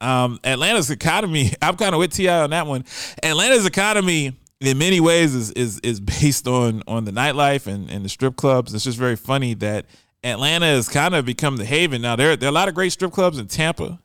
Um, 0.00 0.38
Atlanta's 0.44 0.90
economy, 0.90 1.52
I'm 1.62 1.76
kind 1.76 1.94
of 1.94 1.98
with 1.98 2.12
T.I. 2.12 2.42
on 2.42 2.50
that 2.50 2.66
one. 2.66 2.84
Atlanta's 3.22 3.66
economy 3.66 4.36
in 4.60 4.78
many 4.78 5.00
ways 5.00 5.34
is 5.34 5.50
is 5.52 5.80
is 5.80 6.00
based 6.00 6.46
on 6.46 6.82
on 6.86 7.04
the 7.04 7.10
nightlife 7.10 7.66
and, 7.66 7.90
and 7.90 8.04
the 8.04 8.08
strip 8.08 8.36
clubs. 8.36 8.72
It's 8.72 8.84
just 8.84 8.98
very 8.98 9.16
funny 9.16 9.54
that 9.54 9.86
Atlanta 10.22 10.66
has 10.66 10.88
kind 10.88 11.16
of 11.16 11.24
become 11.24 11.56
the 11.56 11.64
haven. 11.64 12.00
Now 12.00 12.14
there 12.14 12.36
there 12.36 12.46
are 12.46 12.50
a 12.50 12.54
lot 12.54 12.68
of 12.68 12.74
great 12.74 12.92
strip 12.92 13.10
clubs 13.10 13.38
in 13.38 13.48
Tampa. 13.48 13.98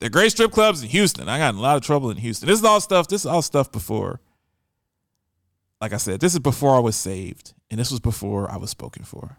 There 0.00 0.06
are 0.06 0.10
great 0.10 0.30
strip 0.30 0.52
clubs 0.52 0.82
in 0.82 0.88
Houston. 0.90 1.28
I 1.28 1.38
got 1.38 1.54
in 1.54 1.58
a 1.58 1.62
lot 1.62 1.76
of 1.76 1.82
trouble 1.82 2.10
in 2.10 2.18
Houston. 2.18 2.48
This 2.48 2.60
is 2.60 2.64
all 2.64 2.80
stuff. 2.80 3.08
This 3.08 3.22
is 3.22 3.26
all 3.26 3.42
stuff 3.42 3.72
before. 3.72 4.20
Like 5.80 5.92
I 5.92 5.96
said, 5.96 6.20
this 6.20 6.34
is 6.34 6.40
before 6.40 6.76
I 6.76 6.80
was 6.80 6.96
saved, 6.96 7.54
and 7.70 7.78
this 7.78 7.90
was 7.90 8.00
before 8.00 8.50
I 8.50 8.56
was 8.56 8.70
spoken 8.70 9.04
for. 9.04 9.38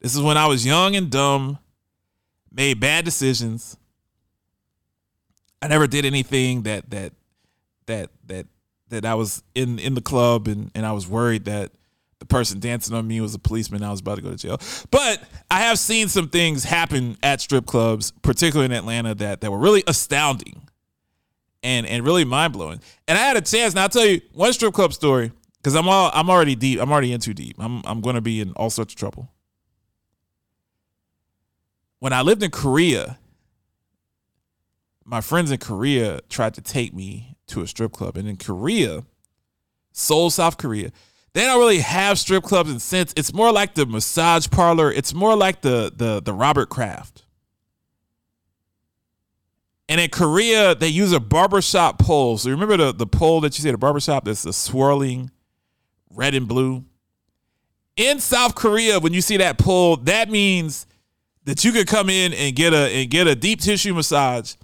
This 0.00 0.14
is 0.14 0.22
when 0.22 0.36
I 0.36 0.46
was 0.46 0.64
young 0.64 0.96
and 0.96 1.10
dumb, 1.10 1.58
made 2.52 2.80
bad 2.80 3.04
decisions. 3.04 3.76
I 5.60 5.68
never 5.68 5.86
did 5.86 6.04
anything 6.04 6.62
that 6.62 6.90
that 6.90 7.12
that 7.86 8.10
that 8.26 8.46
that 8.88 9.04
I 9.04 9.14
was 9.14 9.42
in 9.54 9.78
in 9.78 9.94
the 9.94 10.00
club 10.00 10.46
and 10.46 10.70
and 10.74 10.86
I 10.86 10.92
was 10.92 11.08
worried 11.08 11.44
that 11.46 11.72
the 12.18 12.26
person 12.26 12.58
dancing 12.58 12.94
on 12.96 13.06
me 13.06 13.20
was 13.20 13.34
a 13.34 13.38
policeman. 13.38 13.82
I 13.82 13.90
was 13.90 14.00
about 14.00 14.16
to 14.16 14.22
go 14.22 14.30
to 14.30 14.36
jail. 14.36 14.60
But 14.90 15.22
I 15.50 15.60
have 15.60 15.78
seen 15.78 16.08
some 16.08 16.28
things 16.28 16.64
happen 16.64 17.16
at 17.22 17.40
strip 17.40 17.66
clubs, 17.66 18.10
particularly 18.22 18.66
in 18.66 18.72
Atlanta, 18.72 19.14
that 19.16 19.40
that 19.40 19.50
were 19.50 19.58
really 19.58 19.84
astounding 19.86 20.68
and 21.62 21.86
and 21.86 22.04
really 22.04 22.24
mind 22.24 22.52
blowing. 22.52 22.80
And 23.06 23.16
I 23.16 23.22
had 23.22 23.36
a 23.36 23.40
chance. 23.40 23.74
Now 23.74 23.82
I'll 23.82 23.88
tell 23.88 24.06
you 24.06 24.20
one 24.32 24.52
strip 24.52 24.74
club 24.74 24.92
story 24.92 25.32
because 25.58 25.74
I'm 25.74 25.88
all 25.88 26.10
I'm 26.12 26.28
already 26.28 26.54
deep. 26.54 26.80
I'm 26.80 26.90
already 26.90 27.12
in 27.12 27.20
too 27.20 27.34
deep. 27.34 27.56
I'm 27.58 27.82
I'm 27.84 28.02
to 28.02 28.20
be 28.20 28.40
in 28.40 28.52
all 28.52 28.70
sorts 28.70 28.94
of 28.94 28.98
trouble. 28.98 29.30
When 32.00 32.12
I 32.12 32.22
lived 32.22 32.42
in 32.42 32.50
Korea, 32.50 33.18
my 35.04 35.20
friends 35.20 35.50
in 35.50 35.58
Korea 35.58 36.20
tried 36.28 36.54
to 36.54 36.60
take 36.60 36.94
me 36.94 37.36
to 37.48 37.62
a 37.62 37.66
strip 37.66 37.92
club. 37.92 38.16
And 38.16 38.28
in 38.28 38.36
Korea, 38.36 39.04
Seoul, 39.92 40.30
South 40.30 40.58
Korea, 40.58 40.92
they 41.32 41.42
don't 41.42 41.58
really 41.58 41.80
have 41.80 42.18
strip 42.18 42.42
clubs 42.42 42.70
in 42.70 42.78
sense. 42.78 43.12
It's 43.16 43.32
more 43.32 43.52
like 43.52 43.74
the 43.74 43.86
massage 43.86 44.48
parlor. 44.48 44.90
It's 44.90 45.14
more 45.14 45.36
like 45.36 45.60
the 45.60 45.92
the 45.94 46.20
the 46.20 46.32
Robert 46.32 46.68
Kraft. 46.68 47.24
And 49.88 50.00
in 50.00 50.10
Korea, 50.10 50.74
they 50.74 50.88
use 50.88 51.12
a 51.12 51.20
barbershop 51.20 51.98
pole. 51.98 52.36
So 52.36 52.50
remember 52.50 52.76
the, 52.76 52.92
the 52.92 53.06
pole 53.06 53.40
that 53.40 53.56
you 53.56 53.62
see 53.62 53.70
at 53.70 53.74
a 53.74 53.78
barbershop 53.78 54.26
that's 54.26 54.42
the 54.42 54.52
swirling 54.52 55.30
red 56.10 56.34
and 56.34 56.46
blue? 56.46 56.84
In 57.96 58.20
South 58.20 58.54
Korea, 58.54 59.00
when 59.00 59.14
you 59.14 59.22
see 59.22 59.38
that 59.38 59.56
pole, 59.58 59.96
that 59.96 60.28
means 60.28 60.86
that 61.44 61.64
you 61.64 61.72
could 61.72 61.86
come 61.86 62.10
in 62.10 62.34
and 62.34 62.54
get 62.54 62.74
a 62.74 62.90
and 62.94 63.10
get 63.10 63.26
a 63.26 63.34
deep 63.34 63.60
tissue 63.60 63.94
massage 63.94 64.54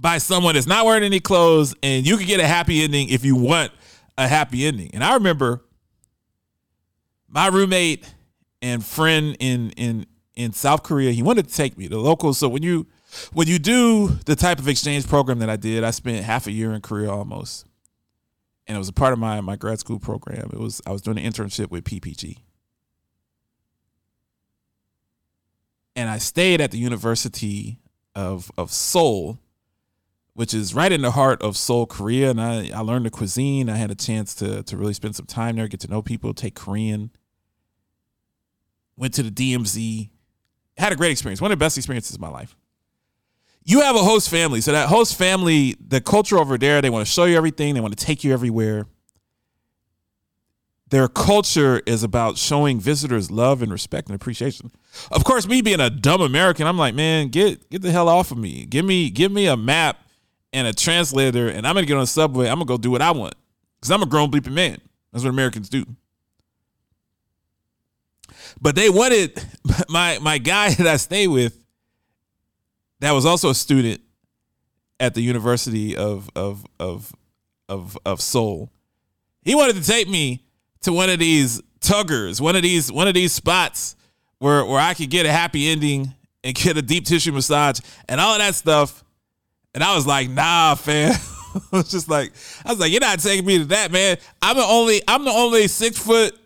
by 0.00 0.16
someone 0.16 0.54
that's 0.54 0.66
not 0.66 0.86
wearing 0.86 1.04
any 1.04 1.20
clothes, 1.20 1.74
and 1.82 2.06
you 2.06 2.16
can 2.16 2.26
get 2.26 2.40
a 2.40 2.46
happy 2.46 2.82
ending 2.82 3.10
if 3.10 3.24
you 3.24 3.36
want 3.36 3.70
a 4.16 4.26
happy 4.26 4.64
ending. 4.64 4.90
And 4.94 5.04
I 5.04 5.14
remember 5.14 5.62
my 7.28 7.48
roommate 7.48 8.10
and 8.62 8.84
friend 8.84 9.36
in 9.38 9.70
in 9.72 10.06
in 10.34 10.52
South 10.54 10.82
Korea, 10.82 11.12
he 11.12 11.22
wanted 11.22 11.48
to 11.48 11.54
take 11.54 11.76
me. 11.76 11.84
To 11.84 11.96
the 11.96 12.00
locals. 12.00 12.38
So 12.38 12.48
when 12.48 12.62
you 12.62 12.86
when 13.34 13.46
you 13.46 13.58
do 13.58 14.08
the 14.24 14.34
type 14.34 14.58
of 14.58 14.68
exchange 14.68 15.06
program 15.06 15.38
that 15.40 15.50
I 15.50 15.56
did, 15.56 15.84
I 15.84 15.90
spent 15.90 16.24
half 16.24 16.46
a 16.46 16.52
year 16.52 16.72
in 16.72 16.80
Korea 16.80 17.10
almost. 17.10 17.66
And 18.66 18.76
it 18.76 18.78
was 18.78 18.88
a 18.88 18.94
part 18.94 19.12
of 19.12 19.18
my 19.18 19.40
my 19.42 19.56
grad 19.56 19.80
school 19.80 19.98
program. 19.98 20.48
It 20.52 20.58
was 20.58 20.80
I 20.86 20.92
was 20.92 21.02
doing 21.02 21.18
an 21.18 21.30
internship 21.30 21.70
with 21.70 21.84
PPG. 21.84 22.38
And 25.94 26.08
I 26.08 26.16
stayed 26.16 26.62
at 26.62 26.70
the 26.70 26.78
University 26.78 27.78
of 28.14 28.50
of 28.56 28.70
Seoul 28.70 29.38
which 30.40 30.54
is 30.54 30.72
right 30.72 30.90
in 30.90 31.02
the 31.02 31.10
heart 31.10 31.42
of 31.42 31.54
Seoul, 31.54 31.84
Korea. 31.84 32.30
And 32.30 32.40
I, 32.40 32.70
I 32.74 32.80
learned 32.80 33.04
the 33.04 33.10
cuisine. 33.10 33.68
I 33.68 33.76
had 33.76 33.90
a 33.90 33.94
chance 33.94 34.34
to, 34.36 34.62
to 34.62 34.74
really 34.78 34.94
spend 34.94 35.14
some 35.14 35.26
time 35.26 35.56
there, 35.56 35.68
get 35.68 35.80
to 35.80 35.90
know 35.90 36.00
people, 36.00 36.32
take 36.32 36.54
Korean. 36.54 37.10
Went 38.96 39.12
to 39.14 39.22
the 39.22 39.30
DMZ. 39.30 40.08
Had 40.78 40.94
a 40.94 40.96
great 40.96 41.12
experience. 41.12 41.42
One 41.42 41.52
of 41.52 41.58
the 41.58 41.62
best 41.62 41.76
experiences 41.76 42.14
of 42.14 42.22
my 42.22 42.30
life. 42.30 42.56
You 43.66 43.82
have 43.82 43.96
a 43.96 43.98
host 43.98 44.30
family. 44.30 44.62
So 44.62 44.72
that 44.72 44.88
host 44.88 45.14
family, 45.18 45.76
the 45.78 46.00
culture 46.00 46.38
over 46.38 46.56
there, 46.56 46.80
they 46.80 46.88
want 46.88 47.06
to 47.06 47.12
show 47.12 47.24
you 47.24 47.36
everything. 47.36 47.74
They 47.74 47.82
want 47.82 47.98
to 47.98 48.02
take 48.02 48.24
you 48.24 48.32
everywhere. 48.32 48.86
Their 50.88 51.08
culture 51.08 51.82
is 51.84 52.02
about 52.02 52.38
showing 52.38 52.80
visitors 52.80 53.30
love 53.30 53.60
and 53.60 53.70
respect 53.70 54.08
and 54.08 54.16
appreciation. 54.16 54.70
Of 55.12 55.22
course, 55.22 55.46
me 55.46 55.60
being 55.60 55.80
a 55.80 55.90
dumb 55.90 56.22
American, 56.22 56.66
I'm 56.66 56.78
like, 56.78 56.94
man, 56.94 57.28
get 57.28 57.68
get 57.68 57.82
the 57.82 57.90
hell 57.92 58.08
off 58.08 58.30
of 58.30 58.38
me. 58.38 58.64
Give 58.64 58.86
me 58.86 59.10
give 59.10 59.30
me 59.30 59.46
a 59.46 59.54
map 59.54 59.98
and 60.52 60.66
a 60.66 60.72
translator, 60.72 61.48
and 61.48 61.66
I'm 61.66 61.74
gonna 61.74 61.86
get 61.86 61.94
on 61.94 62.00
the 62.00 62.06
subway. 62.06 62.48
I'm 62.48 62.56
gonna 62.56 62.64
go 62.64 62.76
do 62.76 62.90
what 62.90 63.02
I 63.02 63.10
want 63.10 63.34
because 63.76 63.90
I'm 63.90 64.02
a 64.02 64.06
grown 64.06 64.30
bleeping 64.30 64.52
man. 64.52 64.80
That's 65.12 65.24
what 65.24 65.30
Americans 65.30 65.68
do. 65.68 65.84
But 68.60 68.74
they 68.74 68.90
wanted 68.90 69.42
my 69.88 70.18
my 70.20 70.38
guy 70.38 70.74
that 70.74 70.86
I 70.86 70.96
stay 70.96 71.26
with, 71.26 71.64
that 73.00 73.12
was 73.12 73.26
also 73.26 73.50
a 73.50 73.54
student 73.54 74.00
at 74.98 75.14
the 75.14 75.22
University 75.22 75.96
of 75.96 76.30
of 76.34 76.64
of 76.78 77.14
of 77.68 77.98
of 78.04 78.20
Seoul. 78.20 78.70
He 79.42 79.54
wanted 79.54 79.76
to 79.76 79.86
take 79.86 80.08
me 80.08 80.44
to 80.82 80.92
one 80.92 81.10
of 81.10 81.18
these 81.18 81.60
tuggers, 81.80 82.40
one 82.40 82.56
of 82.56 82.62
these 82.62 82.90
one 82.92 83.08
of 83.08 83.14
these 83.14 83.32
spots 83.32 83.96
where 84.38 84.64
where 84.64 84.80
I 84.80 84.94
could 84.94 85.10
get 85.10 85.26
a 85.26 85.32
happy 85.32 85.68
ending 85.68 86.14
and 86.42 86.54
get 86.54 86.76
a 86.76 86.82
deep 86.82 87.06
tissue 87.06 87.32
massage 87.32 87.80
and 88.08 88.20
all 88.20 88.32
of 88.34 88.38
that 88.38 88.54
stuff 88.54 89.04
and 89.74 89.84
I 89.84 89.94
was 89.94 90.06
like, 90.06 90.30
nah, 90.30 90.74
fam. 90.74 91.14
I 91.72 91.76
was 91.76 91.90
just 91.90 92.08
like, 92.08 92.32
I 92.64 92.70
was 92.70 92.78
like, 92.78 92.92
you're 92.92 93.00
not 93.00 93.18
taking 93.18 93.44
me 93.44 93.58
to 93.58 93.64
that, 93.66 93.90
man. 93.90 94.18
I'm 94.40 94.56
the 94.56 94.64
only, 94.64 95.02
I'm 95.08 95.24
the 95.24 95.32
only 95.32 95.66
six 95.68 95.98
foot, 95.98 96.38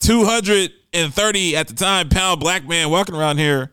230 0.00 1.56
at 1.56 1.68
the 1.68 1.74
time 1.74 2.08
pound 2.08 2.40
black 2.40 2.66
man 2.66 2.90
walking 2.90 3.14
around 3.14 3.38
here. 3.38 3.72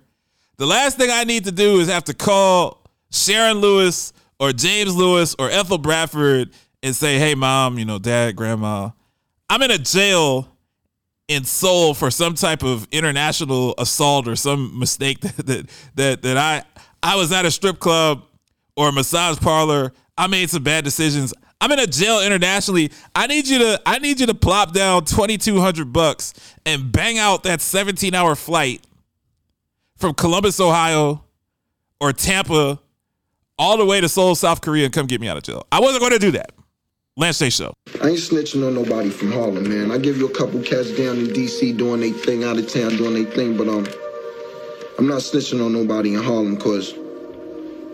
The 0.57 0.65
last 0.65 0.97
thing 0.97 1.09
I 1.11 1.23
need 1.23 1.45
to 1.45 1.51
do 1.51 1.79
is 1.79 1.89
have 1.89 2.05
to 2.05 2.13
call 2.13 2.83
Sharon 3.11 3.57
Lewis 3.57 4.13
or 4.39 4.51
James 4.51 4.95
Lewis 4.95 5.35
or 5.37 5.49
Ethel 5.49 5.77
Bradford 5.77 6.51
and 6.81 6.95
say, 6.95 7.17
hey, 7.17 7.35
mom, 7.35 7.77
you 7.77 7.85
know, 7.85 7.99
dad, 7.99 8.35
grandma, 8.35 8.91
I'm 9.49 9.61
in 9.61 9.71
a 9.71 9.77
jail 9.77 10.47
in 11.27 11.43
Seoul 11.43 11.93
for 11.93 12.11
some 12.11 12.35
type 12.35 12.63
of 12.63 12.87
international 12.91 13.73
assault 13.77 14.27
or 14.27 14.35
some 14.35 14.77
mistake 14.77 15.19
that 15.21 15.45
that 15.45 15.69
that, 15.95 16.21
that 16.21 16.37
I 16.37 16.63
I 17.01 17.15
was 17.15 17.31
at 17.31 17.45
a 17.45 17.51
strip 17.51 17.79
club 17.79 18.23
or 18.75 18.89
a 18.89 18.91
massage 18.91 19.37
parlor. 19.39 19.93
I 20.17 20.27
made 20.27 20.49
some 20.49 20.63
bad 20.63 20.83
decisions. 20.83 21.33
I'm 21.59 21.71
in 21.71 21.79
a 21.79 21.87
jail 21.87 22.21
internationally. 22.21 22.91
I 23.15 23.27
need 23.27 23.47
you 23.47 23.57
to 23.59 23.81
I 23.85 23.99
need 23.99 24.19
you 24.19 24.25
to 24.27 24.33
plop 24.33 24.73
down 24.73 25.05
2200 25.05 25.93
bucks 25.93 26.33
and 26.65 26.91
bang 26.91 27.17
out 27.17 27.43
that 27.43 27.61
17 27.61 28.13
hour 28.13 28.35
flight 28.35 28.85
from 29.95 30.13
Columbus, 30.13 30.59
Ohio 30.59 31.23
or 32.01 32.11
Tampa 32.11 32.79
all 33.57 33.77
the 33.77 33.85
way 33.85 34.01
to 34.01 34.09
Seoul, 34.09 34.35
South 34.35 34.59
Korea 34.59 34.85
and 34.85 34.93
come 34.93 35.07
get 35.07 35.21
me 35.21 35.29
out 35.29 35.37
of 35.37 35.43
jail. 35.43 35.65
I 35.71 35.79
wasn't 35.79 36.01
going 36.01 36.11
to 36.11 36.19
do 36.19 36.31
that. 36.31 36.51
Lance 37.15 37.39
J 37.39 37.49
Show. 37.49 37.73
I 38.01 38.09
ain't 38.09 38.17
snitching 38.17 38.65
on 38.67 38.73
nobody 38.73 39.09
from 39.09 39.31
Harlem, 39.31 39.69
man. 39.69 39.91
I 39.91 39.99
give 39.99 40.17
you 40.17 40.27
a 40.27 40.33
couple 40.33 40.59
cats 40.63 40.91
down 40.97 41.17
in 41.19 41.27
DC 41.27 41.77
doing 41.77 42.01
their 42.01 42.11
thing, 42.11 42.43
out 42.43 42.57
of 42.57 42.67
town 42.67 42.97
doing 42.97 43.13
their 43.13 43.31
thing, 43.31 43.55
but 43.55 43.67
um, 43.67 43.87
I'm 44.97 45.07
not 45.07 45.21
snitching 45.21 45.63
on 45.63 45.71
nobody 45.71 46.15
in 46.15 46.23
Harlem 46.23 46.55
because 46.55 46.93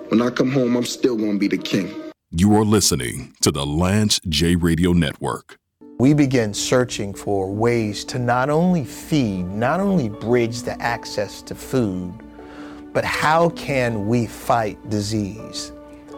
when 0.09 0.21
I 0.23 0.31
come 0.31 0.51
home, 0.51 0.75
I'm 0.75 0.85
still 0.85 1.15
going 1.15 1.33
to 1.33 1.39
be 1.39 1.47
the 1.47 1.57
king. 1.57 2.11
You 2.31 2.55
are 2.57 2.65
listening 2.65 3.33
to 3.41 3.51
the 3.51 3.65
Lance 3.65 4.19
J 4.27 4.55
Radio 4.55 4.91
Network. 4.91 5.57
We 5.99 6.13
begin 6.13 6.53
searching 6.53 7.13
for 7.13 7.51
ways 7.51 8.03
to 8.05 8.19
not 8.19 8.49
only 8.49 8.85
feed, 8.85 9.43
not 9.43 9.79
only 9.79 10.09
bridge 10.09 10.63
the 10.63 10.79
access 10.81 11.41
to 11.43 11.55
food, 11.55 12.13
but 12.93 13.05
how 13.05 13.49
can 13.49 14.07
we 14.07 14.25
fight 14.25 14.89
disease? 14.89 15.71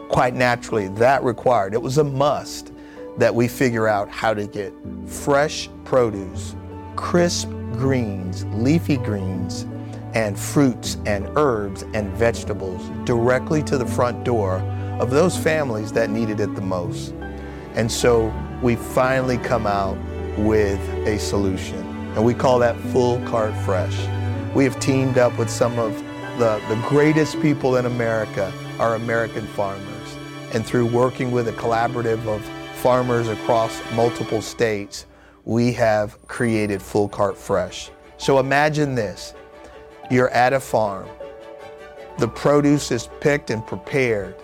Quite 0.08 0.34
naturally, 0.34 0.88
that 0.88 1.22
required, 1.22 1.74
it 1.74 1.82
was 1.82 1.98
a 1.98 2.04
must 2.04 2.72
that 3.18 3.34
we 3.34 3.46
figure 3.46 3.88
out 3.88 4.08
how 4.08 4.32
to 4.32 4.46
get 4.46 4.72
fresh 5.06 5.68
produce, 5.84 6.56
crisp 6.96 7.48
greens, 7.72 8.44
leafy 8.54 8.96
greens, 8.96 9.66
and 10.14 10.38
fruits 10.38 10.96
and 11.06 11.28
herbs 11.36 11.84
and 11.94 12.12
vegetables 12.12 12.88
directly 13.04 13.62
to 13.62 13.78
the 13.78 13.86
front 13.86 14.24
door 14.24 14.58
of 15.00 15.10
those 15.10 15.36
families 15.36 15.92
that 15.92 16.10
needed 16.10 16.40
it 16.40 16.54
the 16.54 16.60
most. 16.60 17.14
And 17.74 17.90
so 17.90 18.32
we 18.62 18.76
finally 18.76 19.38
come 19.38 19.66
out 19.66 19.96
with 20.38 20.80
a 21.06 21.18
solution, 21.18 21.78
and 22.14 22.24
we 22.24 22.34
call 22.34 22.58
that 22.58 22.78
Full 22.92 23.20
Cart 23.26 23.54
Fresh. 23.64 23.96
We 24.54 24.64
have 24.64 24.78
teamed 24.80 25.18
up 25.18 25.36
with 25.38 25.50
some 25.50 25.78
of 25.78 25.94
the, 26.38 26.62
the 26.68 26.76
greatest 26.88 27.40
people 27.40 27.76
in 27.76 27.86
America, 27.86 28.52
our 28.78 28.94
American 28.94 29.46
farmers. 29.48 30.16
And 30.52 30.64
through 30.64 30.86
working 30.86 31.30
with 31.30 31.48
a 31.48 31.52
collaborative 31.52 32.26
of 32.26 32.44
farmers 32.76 33.28
across 33.28 33.80
multiple 33.94 34.42
states, 34.42 35.06
we 35.44 35.72
have 35.72 36.20
created 36.28 36.82
Full 36.82 37.08
Cart 37.08 37.36
Fresh. 37.36 37.90
So 38.18 38.38
imagine 38.38 38.94
this 38.94 39.34
you're 40.10 40.30
at 40.30 40.52
a 40.52 40.60
farm. 40.60 41.08
The 42.18 42.28
produce 42.28 42.90
is 42.90 43.08
picked 43.20 43.50
and 43.50 43.66
prepared. 43.66 44.36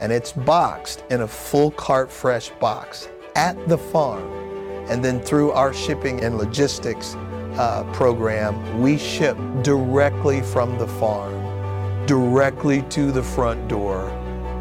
and 0.00 0.12
it's 0.12 0.32
boxed 0.32 1.04
in 1.10 1.22
a 1.22 1.28
full 1.28 1.70
cart 1.70 2.10
fresh 2.10 2.50
box 2.60 3.08
at 3.34 3.56
the 3.68 3.78
farm. 3.78 4.30
And 4.90 5.04
then 5.04 5.20
through 5.20 5.52
our 5.52 5.72
shipping 5.72 6.22
and 6.22 6.36
logistics 6.38 7.14
uh, 7.56 7.84
program, 7.94 8.80
we 8.80 8.98
ship 8.98 9.36
directly 9.62 10.42
from 10.42 10.78
the 10.78 10.86
farm, 10.86 11.34
directly 12.06 12.82
to 12.90 13.10
the 13.10 13.22
front 13.22 13.68
door 13.68 14.02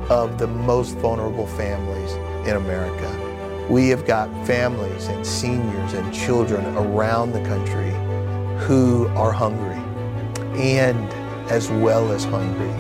of 0.09 0.37
the 0.37 0.47
most 0.47 0.95
vulnerable 0.97 1.47
families 1.47 2.13
in 2.47 2.55
America. 2.55 3.67
We 3.69 3.89
have 3.89 4.05
got 4.05 4.29
families 4.47 5.07
and 5.07 5.25
seniors 5.25 5.93
and 5.93 6.13
children 6.13 6.65
around 6.77 7.33
the 7.33 7.43
country 7.45 7.91
who 8.65 9.07
are 9.09 9.31
hungry 9.33 9.74
and 10.55 11.11
as 11.51 11.69
well 11.69 12.11
as 12.11 12.23
hungry 12.23 12.71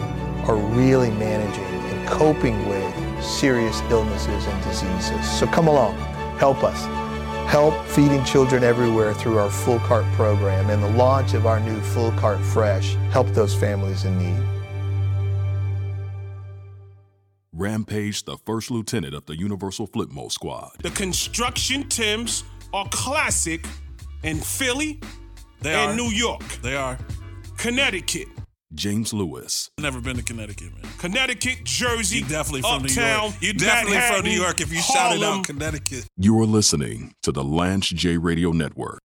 are 0.47 0.55
really 0.55 1.11
managing 1.11 1.63
and 1.63 2.07
coping 2.07 2.67
with 2.67 3.23
serious 3.23 3.81
illnesses 3.89 4.45
and 4.45 4.63
diseases. 4.63 5.39
So 5.39 5.47
come 5.47 5.67
along, 5.67 5.95
help 6.37 6.63
us. 6.63 6.85
Help 7.49 7.75
feeding 7.85 8.23
children 8.23 8.63
everywhere 8.63 9.13
through 9.13 9.37
our 9.37 9.51
Full 9.51 9.79
Cart 9.79 10.05
program 10.13 10.69
and 10.71 10.81
the 10.81 10.89
launch 10.89 11.35
of 11.35 11.45
our 11.45 11.59
new 11.59 11.79
Full 11.79 12.11
Cart 12.13 12.39
Fresh. 12.39 12.95
Help 13.11 13.27
those 13.29 13.53
families 13.53 14.03
in 14.03 14.17
need. 14.17 14.49
Rampage, 17.53 18.23
the 18.25 18.37
first 18.37 18.69
lieutenant 18.71 19.13
of 19.13 19.27
the 19.27 19.37
Universal 19.37 19.87
Flipmo 19.87 20.31
Squad. 20.31 20.71
The 20.81 20.89
construction 20.89 21.87
Tims 21.87 22.43
are 22.73 22.87
classic 22.91 23.65
in 24.23 24.37
Philly 24.39 24.99
They 25.61 25.73
and 25.73 25.91
are. 25.91 25.95
New 25.95 26.09
York, 26.09 26.43
They 26.61 26.75
are. 26.75 26.97
Connecticut, 27.65 28.27
James 28.75 29.11
Lewis, 29.11 29.71
Never 29.79 29.99
been 29.99 30.17
to 30.17 30.21
Connecticut, 30.21 30.71
man. 30.75 30.91
Connecticut, 30.99 31.63
Jersey, 31.63 32.17
You 32.19 32.25
definitely 32.25 32.61
from 32.61 32.83
Uptown, 32.83 32.85
New 32.85 33.25
York. 33.25 33.41
You 33.41 33.53
definitely 33.53 34.01
from 34.01 34.23
New 34.23 34.39
York 34.39 34.61
if 34.61 34.71
you 34.71 34.79
shouted 34.83 35.19
Harlem. 35.19 35.39
out 35.39 35.45
Connecticut. 35.47 36.05
you're 36.15 36.45
listening 36.45 37.15
to 37.23 37.31
the 37.31 37.43
Lance 37.43 37.89
J 37.89 38.17
Radio 38.19 38.51
Network. 38.51 38.99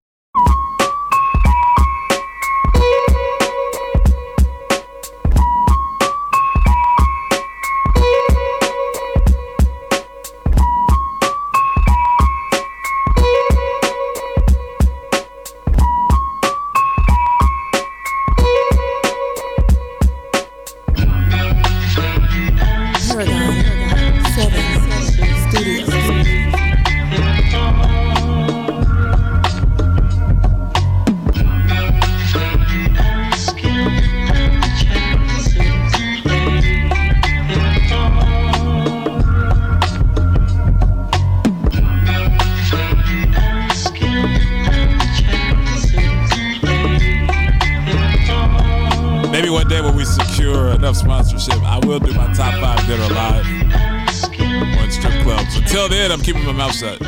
One 49.50 49.66
day 49.66 49.80
when 49.80 49.96
we 49.96 50.04
secure 50.04 50.68
enough 50.68 50.94
sponsorship, 50.94 51.60
I 51.64 51.80
will 51.84 51.98
do 51.98 52.14
my 52.14 52.32
top 52.32 52.54
five 52.60 52.86
that 52.86 53.10
live 53.10 54.78
on 54.78 54.90
strip 54.92 55.12
clubs. 55.24 55.56
Until 55.56 55.88
then, 55.88 56.12
I'm 56.12 56.20
keeping 56.20 56.44
my 56.44 56.52
mouth 56.52 56.72
shut. 56.72 57.00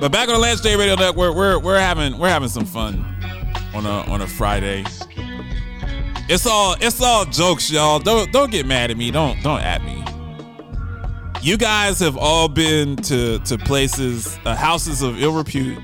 But 0.00 0.12
back 0.12 0.28
on 0.28 0.34
the 0.34 0.38
Lance 0.38 0.60
J 0.60 0.76
Radio 0.76 0.94
Network, 0.94 1.34
we're 1.34 1.58
we're 1.58 1.80
having 1.80 2.18
we're 2.18 2.28
having 2.28 2.48
some 2.48 2.64
fun 2.64 3.04
on 3.74 3.84
a 3.84 4.10
on 4.10 4.22
a 4.22 4.28
Friday. 4.28 4.84
It's 6.28 6.46
all 6.46 6.76
it's 6.80 7.02
all 7.02 7.24
jokes, 7.24 7.68
y'all. 7.68 7.98
Don't 7.98 8.30
don't 8.30 8.52
get 8.52 8.66
mad 8.66 8.92
at 8.92 8.96
me. 8.96 9.10
Don't 9.10 9.42
don't 9.42 9.60
at 9.60 9.82
me. 9.82 10.04
You 11.42 11.56
guys 11.56 11.98
have 11.98 12.16
all 12.16 12.48
been 12.48 12.94
to 12.96 13.40
to 13.40 13.58
places, 13.58 14.38
uh, 14.44 14.54
houses 14.54 15.02
of 15.02 15.20
ill 15.20 15.36
repute 15.36 15.82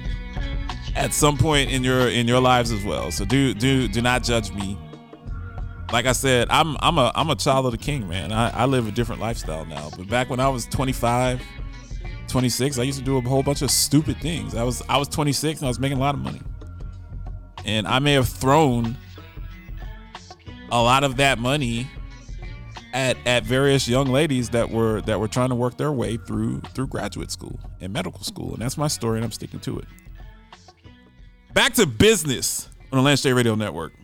at 0.97 1.13
some 1.13 1.37
point 1.37 1.71
in 1.71 1.85
your 1.85 2.09
in 2.09 2.27
your 2.27 2.41
lives 2.41 2.73
as 2.73 2.83
well. 2.83 3.11
So 3.11 3.25
do 3.25 3.55
do 3.55 3.87
do 3.87 4.01
not 4.01 4.25
judge 4.25 4.51
me. 4.53 4.79
Like 5.93 6.07
I 6.07 6.13
said, 6.13 6.49
I'm 6.51 6.77
I'm 6.81 6.99
a 6.99 7.13
I'm 7.15 7.31
a 7.31 7.37
child 7.37 7.67
of 7.67 7.73
the 7.73 7.79
king, 7.79 8.09
man. 8.09 8.33
I, 8.33 8.51
I 8.51 8.65
live 8.65 8.89
a 8.89 8.91
different 8.91 9.21
lifestyle 9.21 9.65
now. 9.67 9.91
But 9.97 10.09
back 10.09 10.31
when 10.31 10.41
I 10.41 10.49
was 10.49 10.67
25, 10.67 11.41
26, 12.29 12.79
I 12.79 12.83
used 12.83 12.99
to 12.99 13.05
do 13.05 13.19
a 13.19 13.21
whole 13.21 13.43
bunch 13.43 13.63
of 13.63 13.71
stupid 13.71 14.17
things. 14.21 14.55
I 14.55 14.65
was 14.65 14.83
I 14.89 14.97
was 14.97 15.09
26 15.09 15.61
and 15.61 15.67
I 15.67 15.69
was 15.69 15.79
making 15.79 15.99
a 15.99 16.01
lot 16.01 16.15
of 16.15 16.21
money. 16.23 16.41
And 17.65 17.87
I 17.87 17.99
may 17.99 18.15
have 18.15 18.29
thrown 18.29 18.97
a 20.73 20.83
lot 20.83 21.05
of 21.05 21.19
that 21.19 21.39
money 21.39 21.89
at 22.95 23.19
at 23.27 23.45
various 23.45 23.87
young 23.87 24.07
ladies 24.07 24.49
that 24.51 24.71
were 24.71 25.03
that 25.03 25.21
were 25.21 25.29
trying 25.29 25.51
to 25.51 25.55
work 25.55 25.77
their 25.77 25.93
way 25.93 26.17
through 26.17 26.63
through 26.73 26.87
graduate 26.87 27.31
school 27.31 27.61
and 27.83 27.93
medical 27.93 28.23
school. 28.25 28.55
And 28.55 28.63
that's 28.63 28.79
my 28.79 28.89
story 28.89 29.19
and 29.19 29.25
I'm 29.25 29.33
sticking 29.33 29.61
to 29.61 29.79
it. 29.79 29.85
Back 31.57 31.73
to 31.77 31.87
business 31.87 32.69
on 32.93 32.99
the 32.99 33.03
Lance 33.03 33.23
J 33.23 33.33
Radio 33.33 33.55
Network. 33.55 33.95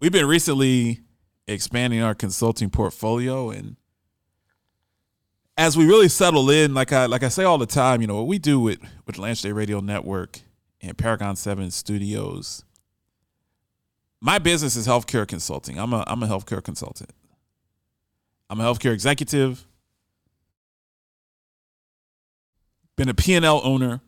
We've 0.00 0.10
been 0.10 0.26
recently 0.26 0.98
expanding 1.46 2.02
our 2.02 2.12
consulting 2.12 2.68
portfolio 2.68 3.50
and 3.50 3.76
as 5.56 5.76
we 5.76 5.86
really 5.86 6.08
settle 6.08 6.50
in, 6.50 6.74
like 6.74 6.92
I 6.92 7.06
like 7.06 7.22
I 7.22 7.28
say 7.28 7.44
all 7.44 7.56
the 7.56 7.66
time, 7.66 8.00
you 8.00 8.08
know, 8.08 8.16
what 8.16 8.26
we 8.26 8.40
do 8.40 8.58
with 8.58 8.80
with 9.06 9.16
Lance 9.16 9.42
J 9.42 9.52
Radio 9.52 9.78
Network 9.78 10.40
and 10.80 10.98
Paragon 10.98 11.36
7 11.36 11.70
Studios. 11.70 12.64
My 14.20 14.40
business 14.40 14.74
is 14.74 14.88
healthcare 14.88 15.28
consulting. 15.28 15.78
I'm 15.78 15.92
a 15.92 16.02
I'm 16.08 16.20
a 16.24 16.26
healthcare 16.26 16.64
consultant. 16.64 17.10
I'm 18.50 18.58
a 18.58 18.64
healthcare 18.64 18.92
executive. 18.92 19.68
Been 22.96 23.08
a 23.08 23.14
P&L 23.14 23.60
owner. 23.62 24.00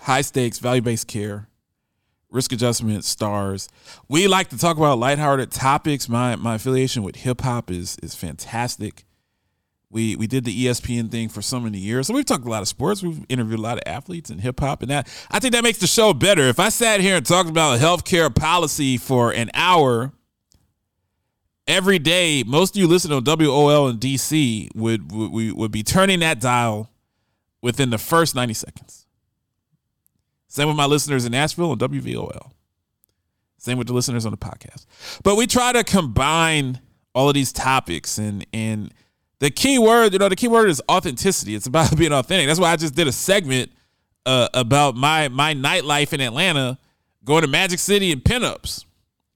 High 0.00 0.22
stakes, 0.22 0.58
value-based 0.58 1.06
care, 1.06 1.48
risk 2.30 2.52
adjustment, 2.52 3.04
stars. 3.04 3.68
We 4.08 4.26
like 4.28 4.48
to 4.50 4.58
talk 4.58 4.76
about 4.76 4.98
lighthearted 4.98 5.50
topics. 5.50 6.08
My 6.08 6.36
my 6.36 6.54
affiliation 6.54 7.02
with 7.02 7.16
hip 7.16 7.42
hop 7.42 7.70
is 7.70 7.96
is 8.02 8.14
fantastic. 8.14 9.04
We 9.90 10.14
we 10.16 10.26
did 10.26 10.44
the 10.44 10.66
ESPN 10.66 11.10
thing 11.10 11.28
for 11.28 11.42
so 11.42 11.58
many 11.58 11.78
years. 11.78 12.06
So 12.06 12.14
we've 12.14 12.24
talked 12.24 12.46
a 12.46 12.48
lot 12.48 12.62
of 12.62 12.68
sports. 12.68 13.02
We've 13.02 13.24
interviewed 13.28 13.58
a 13.58 13.62
lot 13.62 13.76
of 13.76 13.82
athletes 13.86 14.30
and 14.30 14.40
hip 14.40 14.60
hop, 14.60 14.82
and 14.82 14.90
that 14.90 15.08
I 15.30 15.40
think 15.40 15.52
that 15.52 15.64
makes 15.64 15.78
the 15.78 15.86
show 15.86 16.14
better. 16.14 16.42
If 16.42 16.60
I 16.60 16.68
sat 16.68 17.00
here 17.00 17.16
and 17.16 17.26
talked 17.26 17.50
about 17.50 17.80
healthcare 17.80 18.34
policy 18.34 18.96
for 18.96 19.32
an 19.32 19.50
hour 19.52 20.12
every 21.66 21.98
day, 21.98 22.44
most 22.46 22.76
of 22.76 22.80
you 22.80 22.86
listening 22.86 23.16
on 23.16 23.24
WOL 23.24 23.88
in 23.88 23.98
DC 23.98 24.74
would 24.76 25.10
would 25.10 25.32
we 25.32 25.52
would 25.52 25.72
be 25.72 25.82
turning 25.82 26.20
that 26.20 26.40
dial 26.40 26.88
within 27.60 27.90
the 27.90 27.98
first 27.98 28.36
ninety 28.36 28.54
seconds. 28.54 28.99
Same 30.50 30.66
with 30.66 30.76
my 30.76 30.86
listeners 30.86 31.24
in 31.24 31.30
Nashville 31.30 31.70
and 31.70 31.80
WVOL. 31.80 32.50
Same 33.56 33.78
with 33.78 33.86
the 33.86 33.92
listeners 33.92 34.26
on 34.26 34.32
the 34.32 34.36
podcast. 34.36 34.84
But 35.22 35.36
we 35.36 35.46
try 35.46 35.72
to 35.72 35.84
combine 35.84 36.80
all 37.14 37.28
of 37.28 37.34
these 37.34 37.52
topics 37.52 38.18
and 38.18 38.44
and 38.52 38.92
the 39.38 39.50
key 39.50 39.78
word, 39.78 40.12
you 40.12 40.18
know, 40.18 40.28
the 40.28 40.34
key 40.36 40.48
word 40.48 40.68
is 40.68 40.82
authenticity. 40.90 41.54
It's 41.54 41.66
about 41.66 41.96
being 41.96 42.12
authentic. 42.12 42.48
That's 42.48 42.58
why 42.58 42.72
I 42.72 42.76
just 42.76 42.96
did 42.96 43.06
a 43.06 43.12
segment 43.12 43.70
uh, 44.26 44.48
about 44.52 44.96
my 44.96 45.28
my 45.28 45.54
nightlife 45.54 46.12
in 46.12 46.20
Atlanta, 46.20 46.78
going 47.24 47.42
to 47.42 47.48
Magic 47.48 47.78
City 47.78 48.10
and 48.10 48.20
pinups, 48.20 48.84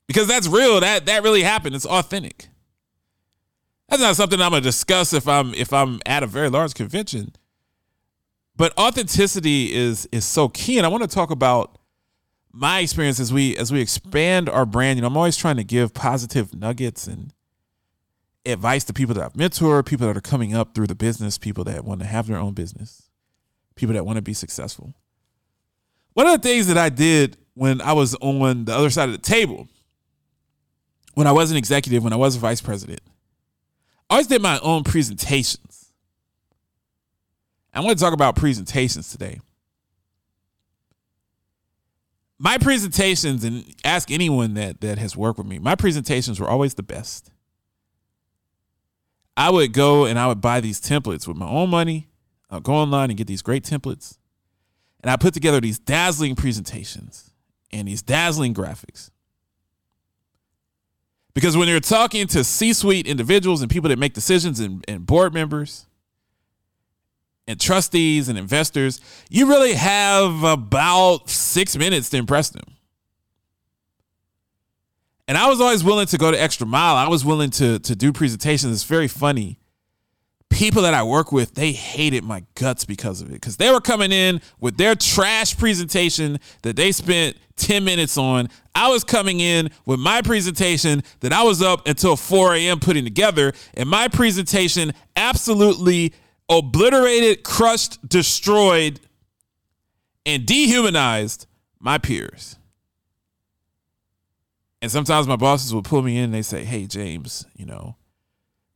because 0.08 0.26
that's 0.26 0.48
real. 0.48 0.80
That 0.80 1.06
that 1.06 1.22
really 1.22 1.44
happened. 1.44 1.76
It's 1.76 1.86
authentic. 1.86 2.48
That's 3.88 4.02
not 4.02 4.16
something 4.16 4.40
I'm 4.40 4.50
gonna 4.50 4.62
discuss 4.62 5.12
if 5.12 5.28
I'm 5.28 5.54
if 5.54 5.72
I'm 5.72 6.00
at 6.06 6.24
a 6.24 6.26
very 6.26 6.50
large 6.50 6.74
convention. 6.74 7.36
But 8.56 8.76
authenticity 8.78 9.72
is 9.72 10.06
is 10.12 10.24
so 10.24 10.48
key, 10.48 10.78
and 10.78 10.86
I 10.86 10.88
want 10.88 11.02
to 11.02 11.08
talk 11.08 11.30
about 11.30 11.78
my 12.52 12.80
experience 12.80 13.18
as 13.18 13.32
we 13.32 13.56
as 13.56 13.72
we 13.72 13.80
expand 13.80 14.48
our 14.48 14.64
brand. 14.64 14.96
You 14.96 15.02
know, 15.02 15.08
I'm 15.08 15.16
always 15.16 15.36
trying 15.36 15.56
to 15.56 15.64
give 15.64 15.92
positive 15.92 16.54
nuggets 16.54 17.06
and 17.06 17.32
advice 18.46 18.84
to 18.84 18.92
people 18.92 19.14
that 19.14 19.24
I've 19.24 19.32
mentored, 19.32 19.86
people 19.86 20.06
that 20.06 20.16
are 20.16 20.20
coming 20.20 20.54
up 20.54 20.74
through 20.74 20.86
the 20.86 20.94
business, 20.94 21.38
people 21.38 21.64
that 21.64 21.84
want 21.84 22.00
to 22.00 22.06
have 22.06 22.26
their 22.26 22.36
own 22.36 22.52
business, 22.52 23.10
people 23.74 23.94
that 23.94 24.06
want 24.06 24.16
to 24.16 24.22
be 24.22 24.34
successful. 24.34 24.94
One 26.12 26.28
of 26.28 26.40
the 26.40 26.48
things 26.48 26.68
that 26.68 26.78
I 26.78 26.90
did 26.90 27.36
when 27.54 27.80
I 27.80 27.92
was 27.92 28.14
on 28.16 28.66
the 28.66 28.74
other 28.74 28.90
side 28.90 29.08
of 29.08 29.14
the 29.14 29.20
table, 29.20 29.68
when 31.14 31.26
I 31.26 31.32
was 31.32 31.50
an 31.50 31.56
executive, 31.56 32.04
when 32.04 32.12
I 32.12 32.16
was 32.16 32.36
a 32.36 32.38
vice 32.38 32.60
president, 32.60 33.00
I 34.08 34.14
always 34.14 34.26
did 34.28 34.42
my 34.42 34.60
own 34.60 34.84
presentations. 34.84 35.83
I 37.74 37.80
want 37.80 37.98
to 37.98 38.04
talk 38.04 38.14
about 38.14 38.36
presentations 38.36 39.10
today. 39.10 39.40
my 42.38 42.58
presentations 42.58 43.44
and 43.44 43.64
ask 43.84 44.10
anyone 44.10 44.54
that 44.54 44.80
that 44.80 44.98
has 44.98 45.16
worked 45.16 45.38
with 45.38 45.46
me 45.46 45.58
my 45.58 45.74
presentations 45.74 46.40
were 46.40 46.48
always 46.48 46.74
the 46.74 46.82
best 46.82 47.30
i 49.36 49.50
would 49.50 49.72
go 49.72 50.04
and 50.04 50.18
i 50.18 50.26
would 50.26 50.40
buy 50.40 50.60
these 50.60 50.80
templates 50.80 51.26
with 51.26 51.36
my 51.36 51.48
own 51.48 51.70
money 51.70 52.08
i'll 52.50 52.60
go 52.60 52.74
online 52.74 53.10
and 53.10 53.16
get 53.16 53.26
these 53.26 53.42
great 53.42 53.64
templates 53.64 54.18
and 55.02 55.10
i 55.10 55.16
put 55.16 55.32
together 55.32 55.60
these 55.60 55.78
dazzling 55.78 56.34
presentations 56.34 57.30
and 57.70 57.88
these 57.88 58.02
dazzling 58.02 58.52
graphics 58.52 59.10
because 61.34 61.56
when 61.56 61.68
you're 61.68 61.80
talking 61.80 62.26
to 62.26 62.42
c-suite 62.42 63.06
individuals 63.06 63.62
and 63.62 63.70
people 63.70 63.88
that 63.88 63.98
make 63.98 64.12
decisions 64.12 64.60
and, 64.60 64.84
and 64.88 65.06
board 65.06 65.32
members 65.32 65.86
and 67.46 67.60
trustees 67.60 68.28
and 68.28 68.38
investors, 68.38 69.00
you 69.28 69.46
really 69.46 69.74
have 69.74 70.42
about 70.42 71.28
six 71.28 71.76
minutes 71.76 72.10
to 72.10 72.16
impress 72.16 72.50
them. 72.50 72.64
And 75.26 75.38
I 75.38 75.48
was 75.48 75.60
always 75.60 75.82
willing 75.82 76.06
to 76.06 76.18
go 76.18 76.30
the 76.30 76.40
extra 76.40 76.66
mile. 76.66 76.96
I 76.96 77.08
was 77.08 77.24
willing 77.24 77.50
to 77.50 77.78
to 77.78 77.96
do 77.96 78.12
presentations. 78.12 78.72
It's 78.72 78.84
very 78.84 79.08
funny. 79.08 79.58
People 80.50 80.82
that 80.82 80.94
I 80.94 81.02
work 81.02 81.32
with, 81.32 81.54
they 81.54 81.72
hated 81.72 82.22
my 82.22 82.44
guts 82.54 82.84
because 82.84 83.20
of 83.20 83.30
it. 83.30 83.34
Because 83.34 83.56
they 83.56 83.72
were 83.72 83.80
coming 83.80 84.12
in 84.12 84.40
with 84.60 84.76
their 84.76 84.94
trash 84.94 85.56
presentation 85.56 86.38
that 86.62 86.76
they 86.76 86.92
spent 86.92 87.36
10 87.56 87.82
minutes 87.82 88.16
on. 88.16 88.48
I 88.74 88.88
was 88.88 89.02
coming 89.02 89.40
in 89.40 89.70
with 89.84 89.98
my 89.98 90.22
presentation 90.22 91.02
that 91.20 91.32
I 91.32 91.42
was 91.42 91.60
up 91.60 91.88
until 91.88 92.16
4 92.16 92.54
a.m. 92.54 92.78
putting 92.78 93.02
together. 93.02 93.52
And 93.74 93.88
my 93.88 94.06
presentation 94.06 94.92
absolutely 95.16 96.12
obliterated, 96.48 97.44
crushed, 97.44 98.06
destroyed, 98.08 99.00
and 100.26 100.46
dehumanized 100.46 101.46
my 101.78 101.98
peers. 101.98 102.56
And 104.82 104.90
sometimes 104.90 105.26
my 105.26 105.36
bosses 105.36 105.74
would 105.74 105.84
pull 105.84 106.02
me 106.02 106.18
in 106.18 106.24
and 106.24 106.34
they 106.34 106.42
say, 106.42 106.64
Hey, 106.64 106.86
James, 106.86 107.46
you 107.56 107.64
know, 107.64 107.96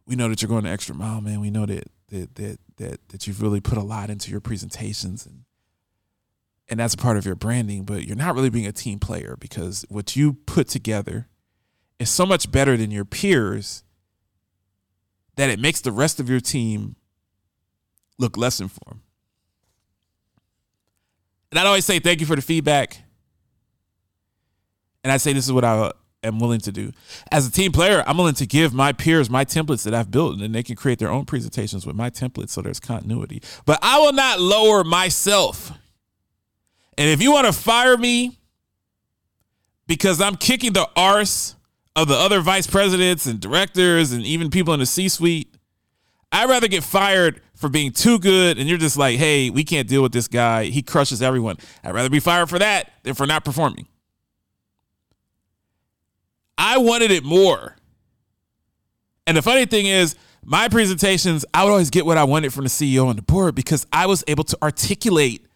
we 0.06 0.16
know 0.16 0.28
that 0.28 0.40
you're 0.40 0.48
going 0.48 0.64
the 0.64 0.70
extra 0.70 0.94
mile, 0.94 1.20
man. 1.20 1.40
We 1.40 1.50
know 1.50 1.66
that 1.66 1.90
that 2.08 2.34
that 2.36 2.58
that 2.76 3.08
that 3.08 3.26
you've 3.26 3.42
really 3.42 3.60
put 3.60 3.76
a 3.76 3.82
lot 3.82 4.08
into 4.08 4.30
your 4.30 4.40
presentations 4.40 5.26
and 5.26 5.44
and 6.70 6.78
that's 6.78 6.94
a 6.94 6.98
part 6.98 7.16
of 7.16 7.24
your 7.24 7.34
branding, 7.34 7.84
but 7.84 8.04
you're 8.04 8.16
not 8.16 8.34
really 8.34 8.50
being 8.50 8.66
a 8.66 8.72
team 8.72 8.98
player 8.98 9.36
because 9.38 9.86
what 9.88 10.16
you 10.16 10.34
put 10.34 10.68
together 10.68 11.28
is 11.98 12.10
so 12.10 12.26
much 12.26 12.50
better 12.50 12.76
than 12.76 12.90
your 12.90 13.06
peers 13.06 13.84
that 15.36 15.48
it 15.48 15.58
makes 15.58 15.80
the 15.80 15.92
rest 15.92 16.20
of 16.20 16.28
your 16.28 16.40
team 16.40 16.96
look 18.18 18.36
less 18.36 18.60
informed. 18.60 19.00
And 21.50 21.58
I'd 21.58 21.66
always 21.66 21.84
say 21.84 21.98
thank 21.98 22.20
you 22.20 22.26
for 22.26 22.36
the 22.36 22.42
feedback. 22.42 23.02
And 25.02 25.12
I 25.12 25.16
say 25.16 25.32
this 25.32 25.46
is 25.46 25.52
what 25.52 25.64
I 25.64 25.78
uh, 25.78 25.92
am 26.22 26.38
willing 26.38 26.60
to 26.60 26.72
do. 26.72 26.92
As 27.30 27.46
a 27.46 27.50
team 27.50 27.72
player, 27.72 28.02
I'm 28.06 28.18
willing 28.18 28.34
to 28.34 28.46
give 28.46 28.74
my 28.74 28.92
peers 28.92 29.30
my 29.30 29.44
templates 29.44 29.84
that 29.84 29.94
I've 29.94 30.10
built, 30.10 30.34
and 30.34 30.42
then 30.42 30.52
they 30.52 30.62
can 30.62 30.76
create 30.76 30.98
their 30.98 31.10
own 31.10 31.24
presentations 31.24 31.86
with 31.86 31.96
my 31.96 32.10
templates 32.10 32.50
so 32.50 32.60
there's 32.60 32.80
continuity. 32.80 33.40
But 33.64 33.78
I 33.82 33.98
will 34.00 34.12
not 34.12 34.40
lower 34.40 34.84
myself. 34.84 35.72
And 36.98 37.08
if 37.08 37.22
you 37.22 37.32
want 37.32 37.46
to 37.46 37.52
fire 37.52 37.96
me 37.96 38.38
because 39.86 40.20
I'm 40.20 40.36
kicking 40.36 40.72
the 40.72 40.88
arse 40.96 41.54
of 41.96 42.08
the 42.08 42.14
other 42.14 42.40
vice 42.40 42.66
presidents 42.66 43.24
and 43.26 43.40
directors 43.40 44.12
and 44.12 44.24
even 44.24 44.50
people 44.50 44.74
in 44.74 44.80
the 44.80 44.86
C 44.86 45.08
suite, 45.08 45.54
I'd 46.30 46.48
rather 46.48 46.68
get 46.68 46.84
fired 46.84 47.40
for 47.58 47.68
being 47.68 47.90
too 47.90 48.18
good 48.18 48.56
and 48.56 48.68
you're 48.68 48.78
just 48.78 48.96
like, 48.96 49.18
hey, 49.18 49.50
we 49.50 49.64
can't 49.64 49.88
deal 49.88 50.00
with 50.00 50.12
this 50.12 50.28
guy. 50.28 50.66
He 50.66 50.80
crushes 50.80 51.20
everyone. 51.20 51.56
I'd 51.82 51.92
rather 51.92 52.08
be 52.08 52.20
fired 52.20 52.48
for 52.48 52.58
that 52.58 52.92
than 53.02 53.14
for 53.14 53.26
not 53.26 53.44
performing. 53.44 53.88
I 56.56 56.78
wanted 56.78 57.10
it 57.10 57.24
more. 57.24 57.76
And 59.26 59.36
the 59.36 59.42
funny 59.42 59.66
thing 59.66 59.86
is, 59.86 60.14
my 60.44 60.68
presentations, 60.68 61.44
I 61.52 61.64
would 61.64 61.70
always 61.70 61.90
get 61.90 62.06
what 62.06 62.16
I 62.16 62.24
wanted 62.24 62.54
from 62.54 62.64
the 62.64 62.70
CEO 62.70 63.10
and 63.10 63.18
the 63.18 63.22
board 63.22 63.54
because 63.54 63.86
I 63.92 64.06
was 64.06 64.24
able 64.28 64.44
to 64.44 64.58
articulate 64.62 65.46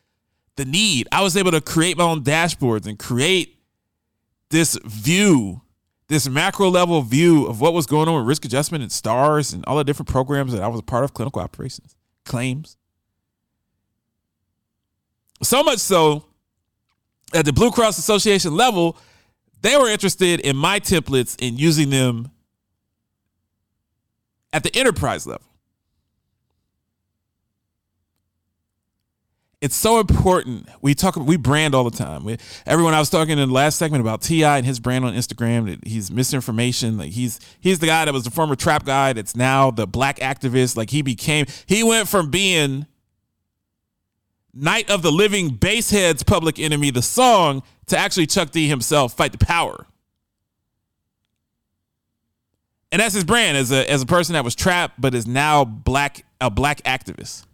the 0.57 0.65
need. 0.65 1.09
I 1.13 1.23
was 1.23 1.37
able 1.37 1.53
to 1.53 1.61
create 1.61 1.97
my 1.97 2.05
own 2.05 2.23
dashboards 2.23 2.87
and 2.87 2.99
create 2.99 3.59
this 4.51 4.79
view, 4.85 5.63
this 6.13 6.29
macro 6.29 6.69
level 6.69 7.01
view 7.03 7.47
of 7.47 7.61
what 7.61 7.73
was 7.73 7.87
going 7.87 8.09
on 8.09 8.15
with 8.17 8.27
risk 8.27 8.45
adjustment 8.45 8.83
and 8.83 8.93
STARS 8.93 9.53
and 9.53 9.65
all 9.67 9.77
the 9.77 9.85
different 9.85 10.09
programs 10.09 10.53
that 10.53 10.63
I 10.63 10.69
was 10.69 10.81
a 10.81 10.83
part 10.83 11.05
of, 11.05 11.15
clinical 11.15 11.41
operations, 11.41 11.97
claims. 12.25 12.77
So 15.43 15.63
much 15.63 15.79
so 15.79 16.25
at 17.35 17.45
the 17.45 17.53
Blue 17.53 17.71
Cross 17.71 17.99
Association 17.99 18.55
level, 18.55 18.97
they 19.63 19.77
were 19.77 19.89
interested 19.89 20.41
in 20.41 20.57
my 20.57 20.81
templates 20.81 21.37
and 21.47 21.59
using 21.59 21.91
them 21.91 22.31
at 24.53 24.63
the 24.63 24.77
enterprise 24.77 25.27
level. 25.27 25.47
It's 29.63 29.77
so 29.77 30.01
important. 30.01 30.69
We 30.81 30.93
talk, 30.93 31.15
we 31.15 31.37
brand 31.37 31.73
all 31.73 31.89
the 31.89 31.97
time. 31.97 32.25
We, 32.25 32.37
everyone, 32.67 32.95
I 32.95 32.99
was 32.99 33.09
talking 33.09 33.39
in 33.39 33.49
the 33.49 33.55
last 33.55 33.79
segment 33.79 34.01
about 34.01 34.21
T.I. 34.21 34.57
and 34.57 34.67
his 34.67 34.81
brand 34.81 35.05
on 35.05 35.15
Instagram. 35.15 35.67
That 35.67 35.87
he's 35.87 36.11
misinformation. 36.11 36.99
Like 36.99 37.13
he's 37.13 37.39
he's 37.61 37.79
the 37.79 37.87
guy 37.87 38.05
that 38.05 38.13
was 38.13 38.25
the 38.25 38.33
former 38.33 38.57
trap 38.57 38.85
guy 38.85 39.13
that's 39.13 39.37
now 39.37 39.71
the 39.71 39.87
black 39.87 40.19
activist. 40.19 40.77
Like 40.77 40.91
he 40.91 41.01
became, 41.01 41.47
he 41.67 41.85
went 41.85 42.09
from 42.09 42.29
being 42.29 42.87
Night 44.53 44.91
of 44.91 45.03
the 45.03 45.13
Living 45.13 45.51
Basehead's 45.51 46.25
public 46.25 46.59
enemy, 46.59 46.91
the 46.91 47.01
song, 47.01 47.63
to 47.87 47.97
actually 47.97 48.27
Chuck 48.27 48.51
D 48.51 48.67
himself 48.67 49.17
fight 49.17 49.31
the 49.31 49.39
power. 49.39 49.87
And 52.91 53.01
that's 53.01 53.15
his 53.15 53.23
brand 53.23 53.57
as 53.57 53.71
a 53.71 53.89
as 53.89 54.03
a 54.03 54.07
person 54.07 54.33
that 54.33 54.43
was 54.43 54.57
trapped 54.57 55.01
but 55.01 55.15
is 55.15 55.25
now 55.25 55.65
black 55.65 56.25
a 56.41 56.51
black 56.51 56.83
activist. 56.83 57.45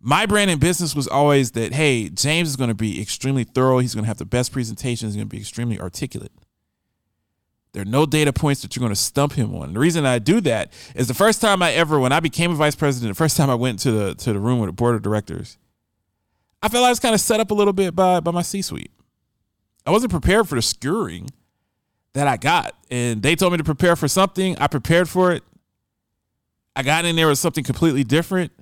My 0.00 0.26
brand 0.26 0.50
in 0.50 0.58
business 0.58 0.94
was 0.94 1.08
always 1.08 1.52
that 1.52 1.72
hey, 1.72 2.08
James 2.08 2.48
is 2.48 2.56
going 2.56 2.68
to 2.68 2.74
be 2.74 3.00
extremely 3.00 3.44
thorough, 3.44 3.78
he's 3.78 3.94
going 3.94 4.04
to 4.04 4.08
have 4.08 4.18
the 4.18 4.24
best 4.24 4.52
presentation, 4.52 5.08
he's 5.08 5.16
going 5.16 5.28
to 5.28 5.34
be 5.34 5.40
extremely 5.40 5.80
articulate. 5.80 6.32
There 7.72 7.82
are 7.82 7.86
no 7.86 8.06
data 8.06 8.32
points 8.32 8.62
that 8.62 8.74
you're 8.74 8.80
going 8.80 8.92
to 8.92 8.96
stump 8.96 9.34
him 9.34 9.54
on. 9.54 9.74
The 9.74 9.78
reason 9.78 10.06
I 10.06 10.18
do 10.18 10.40
that 10.42 10.72
is 10.94 11.06
the 11.06 11.14
first 11.14 11.40
time 11.40 11.62
I 11.62 11.72
ever, 11.72 11.98
when 11.98 12.12
I 12.12 12.20
became 12.20 12.50
a 12.50 12.54
vice 12.54 12.74
president, 12.74 13.10
the 13.10 13.18
first 13.18 13.36
time 13.36 13.50
I 13.50 13.54
went 13.54 13.78
to 13.80 13.90
the 13.90 14.14
to 14.14 14.32
the 14.32 14.40
room 14.40 14.58
with 14.58 14.68
the 14.68 14.72
board 14.72 14.94
of 14.94 15.02
directors, 15.02 15.58
I 16.62 16.68
felt 16.68 16.84
I 16.84 16.88
was 16.88 17.00
kind 17.00 17.14
of 17.14 17.20
set 17.20 17.40
up 17.40 17.50
a 17.50 17.54
little 17.54 17.72
bit 17.72 17.94
by 17.94 18.20
by 18.20 18.30
my 18.30 18.42
C-suite. 18.42 18.90
I 19.86 19.90
wasn't 19.90 20.12
prepared 20.12 20.48
for 20.48 20.54
the 20.54 20.62
skewering 20.62 21.30
that 22.14 22.26
I 22.26 22.36
got, 22.36 22.74
and 22.90 23.22
they 23.22 23.36
told 23.36 23.52
me 23.52 23.58
to 23.58 23.64
prepare 23.64 23.96
for 23.96 24.08
something. 24.08 24.56
I 24.58 24.66
prepared 24.66 25.08
for 25.08 25.32
it. 25.32 25.42
I 26.74 26.82
got 26.82 27.04
in 27.04 27.16
there 27.16 27.28
with 27.28 27.38
something 27.38 27.64
completely 27.64 28.04
different. 28.04 28.52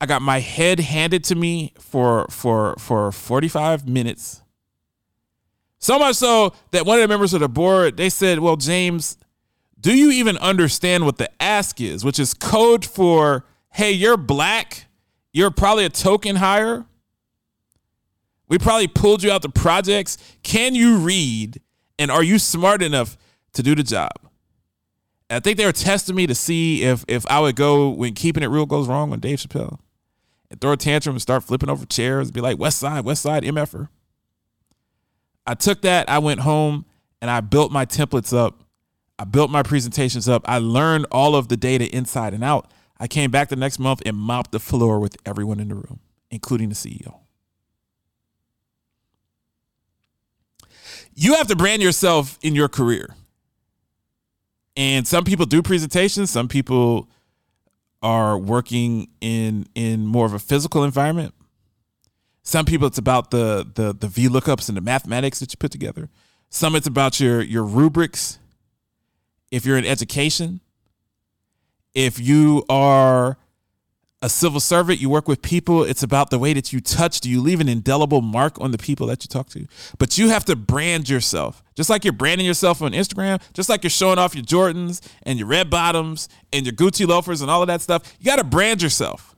I 0.00 0.06
got 0.06 0.22
my 0.22 0.40
head 0.40 0.80
handed 0.80 1.24
to 1.24 1.34
me 1.34 1.74
for 1.78 2.26
for 2.30 2.74
for 2.78 3.12
45 3.12 3.86
minutes. 3.86 4.42
So 5.78 5.98
much 5.98 6.16
so 6.16 6.54
that 6.72 6.86
one 6.86 6.98
of 6.98 7.02
the 7.02 7.08
members 7.08 7.34
of 7.34 7.40
the 7.40 7.48
board, 7.48 7.96
they 7.96 8.08
said, 8.08 8.38
Well, 8.38 8.56
James, 8.56 9.18
do 9.78 9.94
you 9.94 10.10
even 10.10 10.36
understand 10.38 11.04
what 11.04 11.18
the 11.18 11.30
ask 11.42 11.80
is? 11.80 12.04
Which 12.04 12.18
is 12.18 12.34
code 12.34 12.84
for, 12.84 13.46
hey, 13.70 13.92
you're 13.92 14.16
black. 14.18 14.86
You're 15.32 15.50
probably 15.50 15.84
a 15.84 15.90
token 15.90 16.36
hire. 16.36 16.84
We 18.48 18.58
probably 18.58 18.88
pulled 18.88 19.22
you 19.22 19.30
out 19.30 19.42
the 19.42 19.48
projects. 19.48 20.18
Can 20.42 20.74
you 20.74 20.96
read? 20.96 21.60
And 21.98 22.10
are 22.10 22.24
you 22.24 22.38
smart 22.38 22.82
enough 22.82 23.16
to 23.52 23.62
do 23.62 23.74
the 23.74 23.82
job? 23.82 24.12
I 25.30 25.40
think 25.40 25.56
they 25.56 25.64
were 25.64 25.72
testing 25.72 26.16
me 26.16 26.26
to 26.26 26.34
see 26.34 26.82
if 26.82 27.04
if 27.06 27.24
I 27.30 27.40
would 27.40 27.54
go 27.54 27.90
when 27.90 28.14
keeping 28.14 28.42
it 28.42 28.48
real 28.48 28.66
goes 28.66 28.88
wrong 28.88 29.12
on 29.12 29.20
Dave 29.20 29.38
Chappelle 29.38 29.78
and 30.50 30.60
throw 30.60 30.72
a 30.72 30.76
tantrum 30.76 31.14
and 31.14 31.22
start 31.22 31.44
flipping 31.44 31.70
over 31.70 31.86
chairs 31.86 32.30
be 32.30 32.40
like, 32.40 32.58
West 32.58 32.78
Side, 32.78 33.04
West 33.04 33.22
Side, 33.22 33.44
MFer. 33.44 33.88
I 35.46 35.54
took 35.54 35.82
that, 35.82 36.08
I 36.08 36.18
went 36.18 36.40
home 36.40 36.84
and 37.20 37.30
I 37.30 37.40
built 37.40 37.72
my 37.72 37.86
templates 37.86 38.36
up. 38.36 38.64
I 39.18 39.24
built 39.24 39.50
my 39.50 39.62
presentations 39.62 40.28
up. 40.28 40.42
I 40.46 40.58
learned 40.58 41.06
all 41.10 41.36
of 41.36 41.48
the 41.48 41.56
data 41.56 41.94
inside 41.94 42.32
and 42.32 42.42
out. 42.42 42.70
I 42.98 43.06
came 43.06 43.30
back 43.30 43.48
the 43.48 43.56
next 43.56 43.78
month 43.78 44.02
and 44.06 44.16
mopped 44.16 44.52
the 44.52 44.58
floor 44.58 44.98
with 44.98 45.16
everyone 45.26 45.60
in 45.60 45.68
the 45.68 45.74
room, 45.74 46.00
including 46.30 46.68
the 46.70 46.74
CEO. 46.74 47.20
You 51.14 51.34
have 51.34 51.48
to 51.48 51.56
brand 51.56 51.82
yourself 51.82 52.38
in 52.42 52.54
your 52.54 52.68
career. 52.68 53.14
And 54.76 55.06
some 55.06 55.24
people 55.24 55.44
do 55.44 55.62
presentations, 55.62 56.30
some 56.30 56.48
people 56.48 57.08
are 58.02 58.38
working 58.38 59.08
in 59.20 59.66
in 59.74 60.06
more 60.06 60.26
of 60.26 60.32
a 60.32 60.38
physical 60.38 60.84
environment. 60.84 61.34
Some 62.42 62.64
people 62.64 62.86
it's 62.86 62.98
about 62.98 63.30
the 63.30 63.66
the 63.74 63.94
the 63.94 64.08
V 64.08 64.28
lookups 64.28 64.68
and 64.68 64.76
the 64.76 64.82
mathematics 64.82 65.40
that 65.40 65.52
you 65.52 65.56
put 65.58 65.70
together. 65.70 66.08
Some 66.48 66.74
it's 66.74 66.86
about 66.86 67.20
your 67.20 67.42
your 67.42 67.64
rubrics. 67.64 68.38
If 69.50 69.66
you're 69.66 69.76
in 69.78 69.84
education, 69.84 70.60
if 71.94 72.18
you 72.20 72.64
are 72.68 73.36
a 74.22 74.28
civil 74.28 74.60
servant, 74.60 75.00
you 75.00 75.08
work 75.08 75.26
with 75.26 75.40
people, 75.40 75.82
it's 75.82 76.02
about 76.02 76.28
the 76.28 76.38
way 76.38 76.52
that 76.52 76.72
you 76.72 76.80
touch. 76.80 77.20
Do 77.20 77.30
you 77.30 77.40
leave 77.40 77.60
an 77.60 77.68
indelible 77.68 78.20
mark 78.20 78.60
on 78.60 78.70
the 78.70 78.76
people 78.76 79.06
that 79.06 79.24
you 79.24 79.28
talk 79.28 79.48
to? 79.50 79.66
But 79.98 80.18
you 80.18 80.28
have 80.28 80.44
to 80.46 80.56
brand 80.56 81.08
yourself. 81.08 81.62
Just 81.74 81.88
like 81.88 82.04
you're 82.04 82.12
branding 82.12 82.46
yourself 82.46 82.82
on 82.82 82.92
Instagram, 82.92 83.40
just 83.54 83.70
like 83.70 83.82
you're 83.82 83.90
showing 83.90 84.18
off 84.18 84.34
your 84.34 84.44
Jordans 84.44 85.00
and 85.22 85.38
your 85.38 85.48
red 85.48 85.70
bottoms 85.70 86.28
and 86.52 86.66
your 86.66 86.74
Gucci 86.74 87.06
loafers 87.06 87.40
and 87.40 87.50
all 87.50 87.62
of 87.62 87.68
that 87.68 87.80
stuff, 87.80 88.14
you 88.18 88.26
got 88.26 88.36
to 88.36 88.44
brand 88.44 88.82
yourself. 88.82 89.34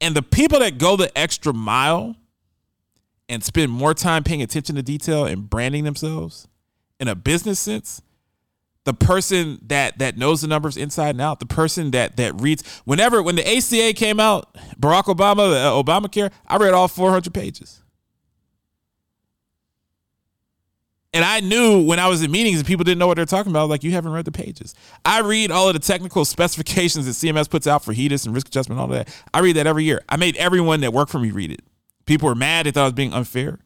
And 0.00 0.16
the 0.16 0.22
people 0.22 0.58
that 0.60 0.78
go 0.78 0.96
the 0.96 1.16
extra 1.16 1.52
mile 1.52 2.16
and 3.28 3.44
spend 3.44 3.70
more 3.70 3.94
time 3.94 4.24
paying 4.24 4.42
attention 4.42 4.74
to 4.74 4.82
detail 4.82 5.26
and 5.26 5.48
branding 5.48 5.84
themselves 5.84 6.48
in 6.98 7.06
a 7.06 7.14
business 7.14 7.60
sense, 7.60 8.02
the 8.84 8.94
person 8.94 9.58
that 9.66 9.98
that 9.98 10.16
knows 10.16 10.40
the 10.40 10.48
numbers 10.48 10.76
inside 10.76 11.10
and 11.10 11.20
out, 11.20 11.38
the 11.40 11.46
person 11.46 11.90
that 11.90 12.16
that 12.16 12.40
reads 12.40 12.66
whenever 12.84 13.22
when 13.22 13.36
the 13.36 13.56
ACA 13.56 13.92
came 13.92 14.18
out, 14.18 14.54
Barack 14.78 15.04
Obama, 15.04 15.52
uh, 15.52 15.82
Obamacare, 15.82 16.30
I 16.46 16.56
read 16.56 16.72
all 16.72 16.88
400 16.88 17.32
pages. 17.32 17.82
And 21.12 21.24
I 21.24 21.40
knew 21.40 21.84
when 21.84 21.98
I 21.98 22.06
was 22.06 22.22
in 22.22 22.30
meetings 22.30 22.58
and 22.58 22.66
people 22.66 22.84
didn't 22.84 23.00
know 23.00 23.08
what 23.08 23.16
they're 23.16 23.26
talking 23.26 23.50
about, 23.50 23.68
like 23.68 23.82
you 23.82 23.90
haven't 23.90 24.12
read 24.12 24.24
the 24.24 24.32
pages. 24.32 24.74
I 25.04 25.20
read 25.20 25.50
all 25.50 25.66
of 25.66 25.74
the 25.74 25.80
technical 25.80 26.24
specifications 26.24 27.06
that 27.06 27.12
CMS 27.12 27.50
puts 27.50 27.66
out 27.66 27.84
for 27.84 27.92
HEDIS 27.92 28.26
and 28.26 28.34
risk 28.34 28.46
adjustment, 28.46 28.80
all 28.80 28.86
that. 28.88 29.08
I 29.34 29.40
read 29.40 29.56
that 29.56 29.66
every 29.66 29.84
year. 29.84 30.00
I 30.08 30.16
made 30.16 30.36
everyone 30.36 30.80
that 30.82 30.92
worked 30.92 31.10
for 31.10 31.18
me 31.18 31.32
read 31.32 31.50
it. 31.50 31.62
People 32.06 32.28
were 32.28 32.34
mad; 32.34 32.66
they 32.66 32.70
thought 32.70 32.82
I 32.82 32.84
was 32.84 32.92
being 32.92 33.12
unfair. 33.12 33.58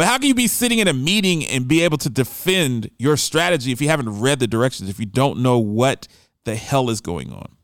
But 0.00 0.06
how 0.06 0.16
can 0.16 0.28
you 0.28 0.34
be 0.34 0.46
sitting 0.46 0.78
in 0.78 0.88
a 0.88 0.94
meeting 0.94 1.44
and 1.44 1.68
be 1.68 1.82
able 1.82 1.98
to 1.98 2.08
defend 2.08 2.88
your 2.98 3.18
strategy 3.18 3.70
if 3.70 3.82
you 3.82 3.90
haven't 3.90 4.18
read 4.18 4.38
the 4.38 4.46
directions, 4.46 4.88
if 4.88 4.98
you 4.98 5.04
don't 5.04 5.40
know 5.40 5.58
what 5.58 6.08
the 6.44 6.56
hell 6.56 6.88
is 6.88 7.02
going 7.02 7.30
on? 7.30 7.54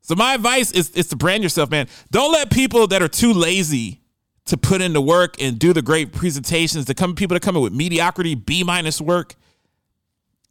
So 0.00 0.14
my 0.14 0.32
advice 0.34 0.70
is, 0.70 0.90
is 0.90 1.08
to 1.08 1.16
brand 1.16 1.42
yourself, 1.42 1.72
man. 1.72 1.88
Don't 2.12 2.30
let 2.30 2.52
people 2.52 2.86
that 2.86 3.02
are 3.02 3.08
too 3.08 3.32
lazy 3.32 4.00
to 4.44 4.56
put 4.56 4.80
in 4.80 4.92
the 4.92 5.02
work 5.02 5.42
and 5.42 5.58
do 5.58 5.72
the 5.72 5.82
great 5.82 6.12
presentations, 6.12 6.84
the 6.84 6.94
come 6.94 7.16
people 7.16 7.34
that 7.34 7.40
come 7.40 7.56
in 7.56 7.62
with 7.62 7.72
mediocrity, 7.72 8.36
B 8.36 8.62
minus 8.62 9.00
work, 9.00 9.34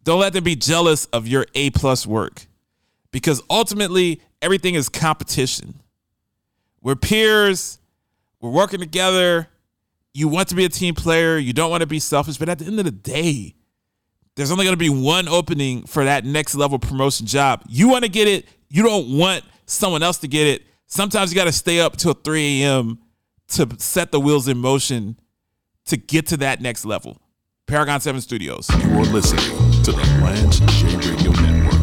don't 0.04 0.20
let 0.20 0.34
them 0.34 0.44
be 0.44 0.58
jealous 0.58 1.06
of 1.14 1.30
your 1.30 1.46
A 1.56 1.70
plus 1.70 2.06
work. 2.06 2.46
Because 3.12 3.42
ultimately 3.50 4.20
everything 4.42 4.76
is 4.76 4.90
competition. 4.90 5.80
We're 6.82 6.98
peers, 6.98 7.80
we're 8.42 8.50
working 8.50 8.82
together 8.82 9.48
you 10.14 10.28
want 10.28 10.50
to 10.50 10.56
be 10.56 10.66
a 10.66 10.70
team 10.70 10.96
player, 10.96 11.38
you 11.38 11.54
don't 11.54 11.70
want 11.70 11.82
to 11.82 11.88
be 11.88 12.00
selfish, 12.00 12.38
but 12.38 12.50
at 12.50 12.60
the 12.60 12.66
end 12.66 12.80
of 12.80 12.86
the 12.86 12.92
day, 12.92 13.56
there's 14.36 14.52
only 14.52 14.66
going 14.66 14.74
to 14.74 14.80
be 14.80 14.90
one 14.90 15.28
opening 15.28 15.84
for 15.84 16.06
that 16.06 16.26
next 16.26 16.56
level 16.56 16.80
promotion 16.80 17.26
job. 17.26 17.64
You 17.68 17.90
want 17.90 18.04
to 18.04 18.10
get 18.10 18.28
it, 18.28 18.48
you 18.70 18.84
don't 18.84 19.18
want 19.18 19.44
someone 19.66 20.04
else 20.04 20.18
to 20.20 20.28
get 20.28 20.48
it. 20.48 20.64
Sometimes 20.88 21.32
you 21.32 21.36
got 21.36 21.46
to 21.46 21.52
stay 21.52 21.80
up 21.80 21.98
till 21.98 22.14
3 22.14 22.64
a.m. 22.64 23.00
to 23.50 23.68
set 23.78 24.12
the 24.12 24.20
wheels 24.20 24.48
in 24.48 24.58
motion 24.58 25.18
to 25.86 25.98
get 25.98 26.28
to 26.28 26.38
that 26.38 26.62
next 26.62 26.86
level. 26.86 27.22
Paragon 27.68 28.02
7 28.02 28.20
Studios. 28.22 28.70
You 28.70 29.00
are 29.00 29.06
listening 29.06 29.84
to 29.84 29.92
the 29.92 30.04
Lance 30.22 30.60
J 30.60 30.96
Radio 30.98 31.32
Network. 31.32 31.81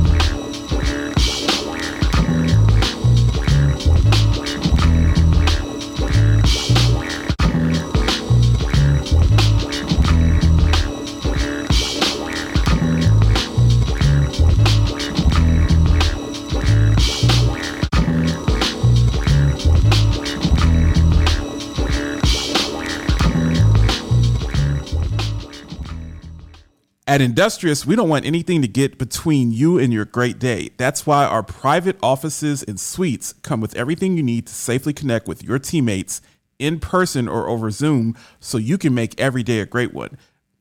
At 27.19 27.23
Industrious, 27.23 27.85
we 27.85 27.97
don't 27.97 28.09
want 28.09 28.25
anything 28.27 28.63
to 28.63 28.69
get 28.69 28.97
between 28.97 29.51
you 29.51 29.77
and 29.77 29.93
your 29.93 30.05
great 30.05 30.39
day. 30.39 30.71
That's 30.77 31.05
why 31.05 31.25
our 31.25 31.43
private 31.43 31.97
offices 32.01 32.63
and 32.63 32.79
suites 32.79 33.33
come 33.43 33.61
with 33.61 33.75
everything 33.75 34.17
you 34.17 34.23
need 34.23 34.47
to 34.47 34.55
safely 34.55 34.93
connect 34.93 35.27
with 35.27 35.43
your 35.43 35.59
teammates 35.59 36.23
in 36.61 36.79
person 36.79 37.27
or 37.27 37.49
over 37.49 37.73
Zoom 37.73 38.17
so 38.39 38.57
you 38.57 38.79
can 38.79 38.95
make 38.95 39.21
every 39.21 39.43
day 39.43 39.59
a 39.59 39.67
great 39.67 39.93
one. 39.93 40.17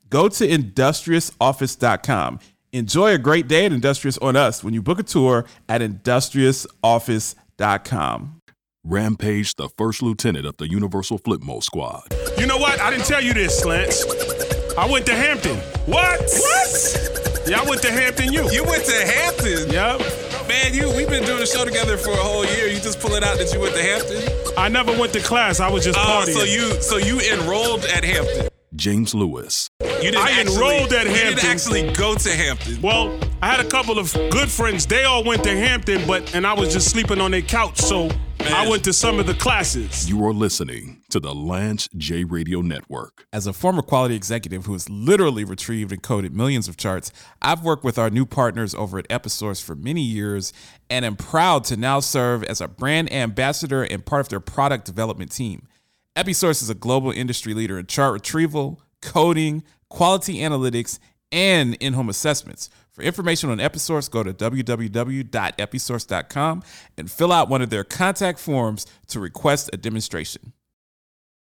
Go 0.10 0.30
to 0.30 0.48
industriousoffice.com. 0.48 2.40
Enjoy 2.72 3.14
a 3.14 3.20
great 3.20 3.48
day 3.48 3.68
at 3.68 3.72
Industrious 3.72 4.18
on 4.18 4.36
us 4.36 4.64
when 4.64 4.74
you 4.74 4.82
book 4.82 4.98
a 4.98 5.04
tour 5.04 5.46
at 5.70 5.82
industriousoffice.com. 5.82 8.42
Rampage, 8.84 9.56
the 9.58 9.70
first 9.78 10.02
lieutenant 10.02 10.48
of 10.48 10.58
the 10.58 10.68
Universal 10.68 11.20
Flipmo 11.20 11.62
Squad. 11.62 12.16
You 12.40 12.48
know 12.48 12.58
what? 12.58 12.82
I 12.82 12.90
didn't 12.90 13.06
tell 13.06 13.22
you 13.22 13.36
this, 13.36 13.64
Lance. 13.64 14.04
I 14.78 14.88
went 14.88 15.08
to 15.08 15.16
Hampton. 15.16 15.58
What? 15.88 16.20
What? 16.22 17.48
Yeah, 17.48 17.62
I 17.62 17.66
went 17.68 17.82
to 17.82 17.92
Hampton 17.92 18.32
U. 18.32 18.52
You 18.52 18.64
went 18.64 18.86
to 18.86 18.94
Hampton? 18.94 19.72
Yep. 19.72 20.02
Man, 20.48 20.72
you 20.72 20.96
we've 20.96 21.10
been 21.10 21.24
doing 21.24 21.42
a 21.42 21.48
show 21.48 21.66
together 21.66 21.98
for 21.98 22.12
a 22.12 22.18
whole 22.18 22.46
year. 22.46 22.68
You 22.68 22.80
just 22.80 23.00
pull 23.00 23.16
it 23.16 23.24
out 23.24 23.40
that 23.40 23.52
you 23.52 23.60
went 23.60 23.74
to 23.74 23.82
Hampton? 23.82 24.22
I 24.56 24.70
never 24.70 24.92
went 24.96 25.14
to 25.14 25.20
class. 25.20 25.60
I 25.60 25.72
was 25.72 25.84
just 25.84 25.98
uh, 25.98 26.04
partying. 26.04 26.06
Oh, 26.06 26.26
partying. 26.28 26.34
so 26.34 26.44
you 26.44 26.82
so 26.82 26.98
you 26.98 27.20
enrolled 27.34 27.86
at 27.86 28.04
Hampton. 28.04 28.50
James 28.76 29.16
Lewis. 29.16 29.68
You 29.82 30.12
didn't 30.12 30.18
I 30.18 30.30
actually, 30.30 30.56
enrolled 30.56 30.94
at 30.94 31.08
Hampton. 31.08 31.16
You 31.16 31.36
didn't 31.36 31.46
actually 31.46 31.94
go 31.94 32.14
to 32.14 32.30
Hampton. 32.30 32.80
Well, 32.80 33.20
I 33.42 33.48
had 33.48 33.66
a 33.66 33.68
couple 33.68 33.98
of 33.98 34.14
good 34.30 34.50
friends. 34.50 34.86
They 34.86 35.06
all 35.06 35.24
went 35.24 35.44
to 35.46 35.58
Hampton, 35.58 36.06
but 36.06 36.36
and 36.36 36.46
I 36.46 36.54
was 36.54 36.72
just 36.72 36.92
sleeping 36.92 37.20
on 37.20 37.32
their 37.32 37.42
couch, 37.42 37.80
so 37.80 38.12
I 38.54 38.68
went 38.68 38.84
to 38.86 38.94
some 38.94 39.20
of 39.20 39.28
the 39.28 39.34
classes. 39.34 40.10
You 40.10 40.26
are 40.26 40.34
listening 40.34 41.02
to 41.10 41.20
the 41.20 41.34
Lance 41.34 41.90
J 41.98 42.24
Radio 42.24 42.62
Network. 42.62 43.26
As 43.34 43.48
a 43.48 43.54
former 43.54 43.82
quality 43.82 44.16
executive 44.16 44.66
who 44.66 44.74
has 44.74 44.90
literally 44.90 45.44
retrieved 45.44 45.92
and 45.92 46.02
coded 46.02 46.36
millions 46.36 46.68
of 46.68 46.78
charts, 46.78 47.12
I've 47.42 47.64
worked 47.64 47.84
with 47.84 47.98
our 47.98 48.10
new 48.10 48.26
partners 48.26 48.74
over 48.76 49.00
at 49.00 49.08
Episource 49.10 49.62
for 49.64 49.76
many 49.76 50.02
years 50.02 50.54
and 50.90 51.06
am 51.06 51.16
proud 51.16 51.64
to 51.66 51.78
now 51.78 52.00
serve 52.00 52.44
as 52.44 52.62
a 52.62 52.68
brand 52.68 53.12
ambassador 53.12 53.84
and 53.84 54.06
part 54.06 54.22
of 54.22 54.30
their 54.30 54.40
product 54.40 54.86
development 54.86 55.32
team. 55.32 55.68
Episource 56.16 56.62
is 56.62 56.70
a 56.70 56.76
global 56.76 57.12
industry 57.12 57.54
leader 57.54 57.78
in 57.78 57.86
chart 57.86 58.14
retrieval, 58.14 58.82
coding, 59.02 59.64
quality 59.90 60.38
analytics, 60.38 61.00
and 61.32 61.76
in 61.76 61.94
home 61.94 62.10
assessments. 62.10 62.70
For 62.98 63.04
information 63.04 63.50
on 63.52 63.60
Episource, 63.60 64.10
go 64.10 64.24
to 64.24 64.34
www.episource.com 64.34 66.64
and 66.98 67.12
fill 67.12 67.32
out 67.32 67.48
one 67.48 67.62
of 67.62 67.70
their 67.70 67.84
contact 67.84 68.40
forms 68.40 68.88
to 69.10 69.20
request 69.20 69.70
a 69.72 69.78
demonstration. 69.78 70.54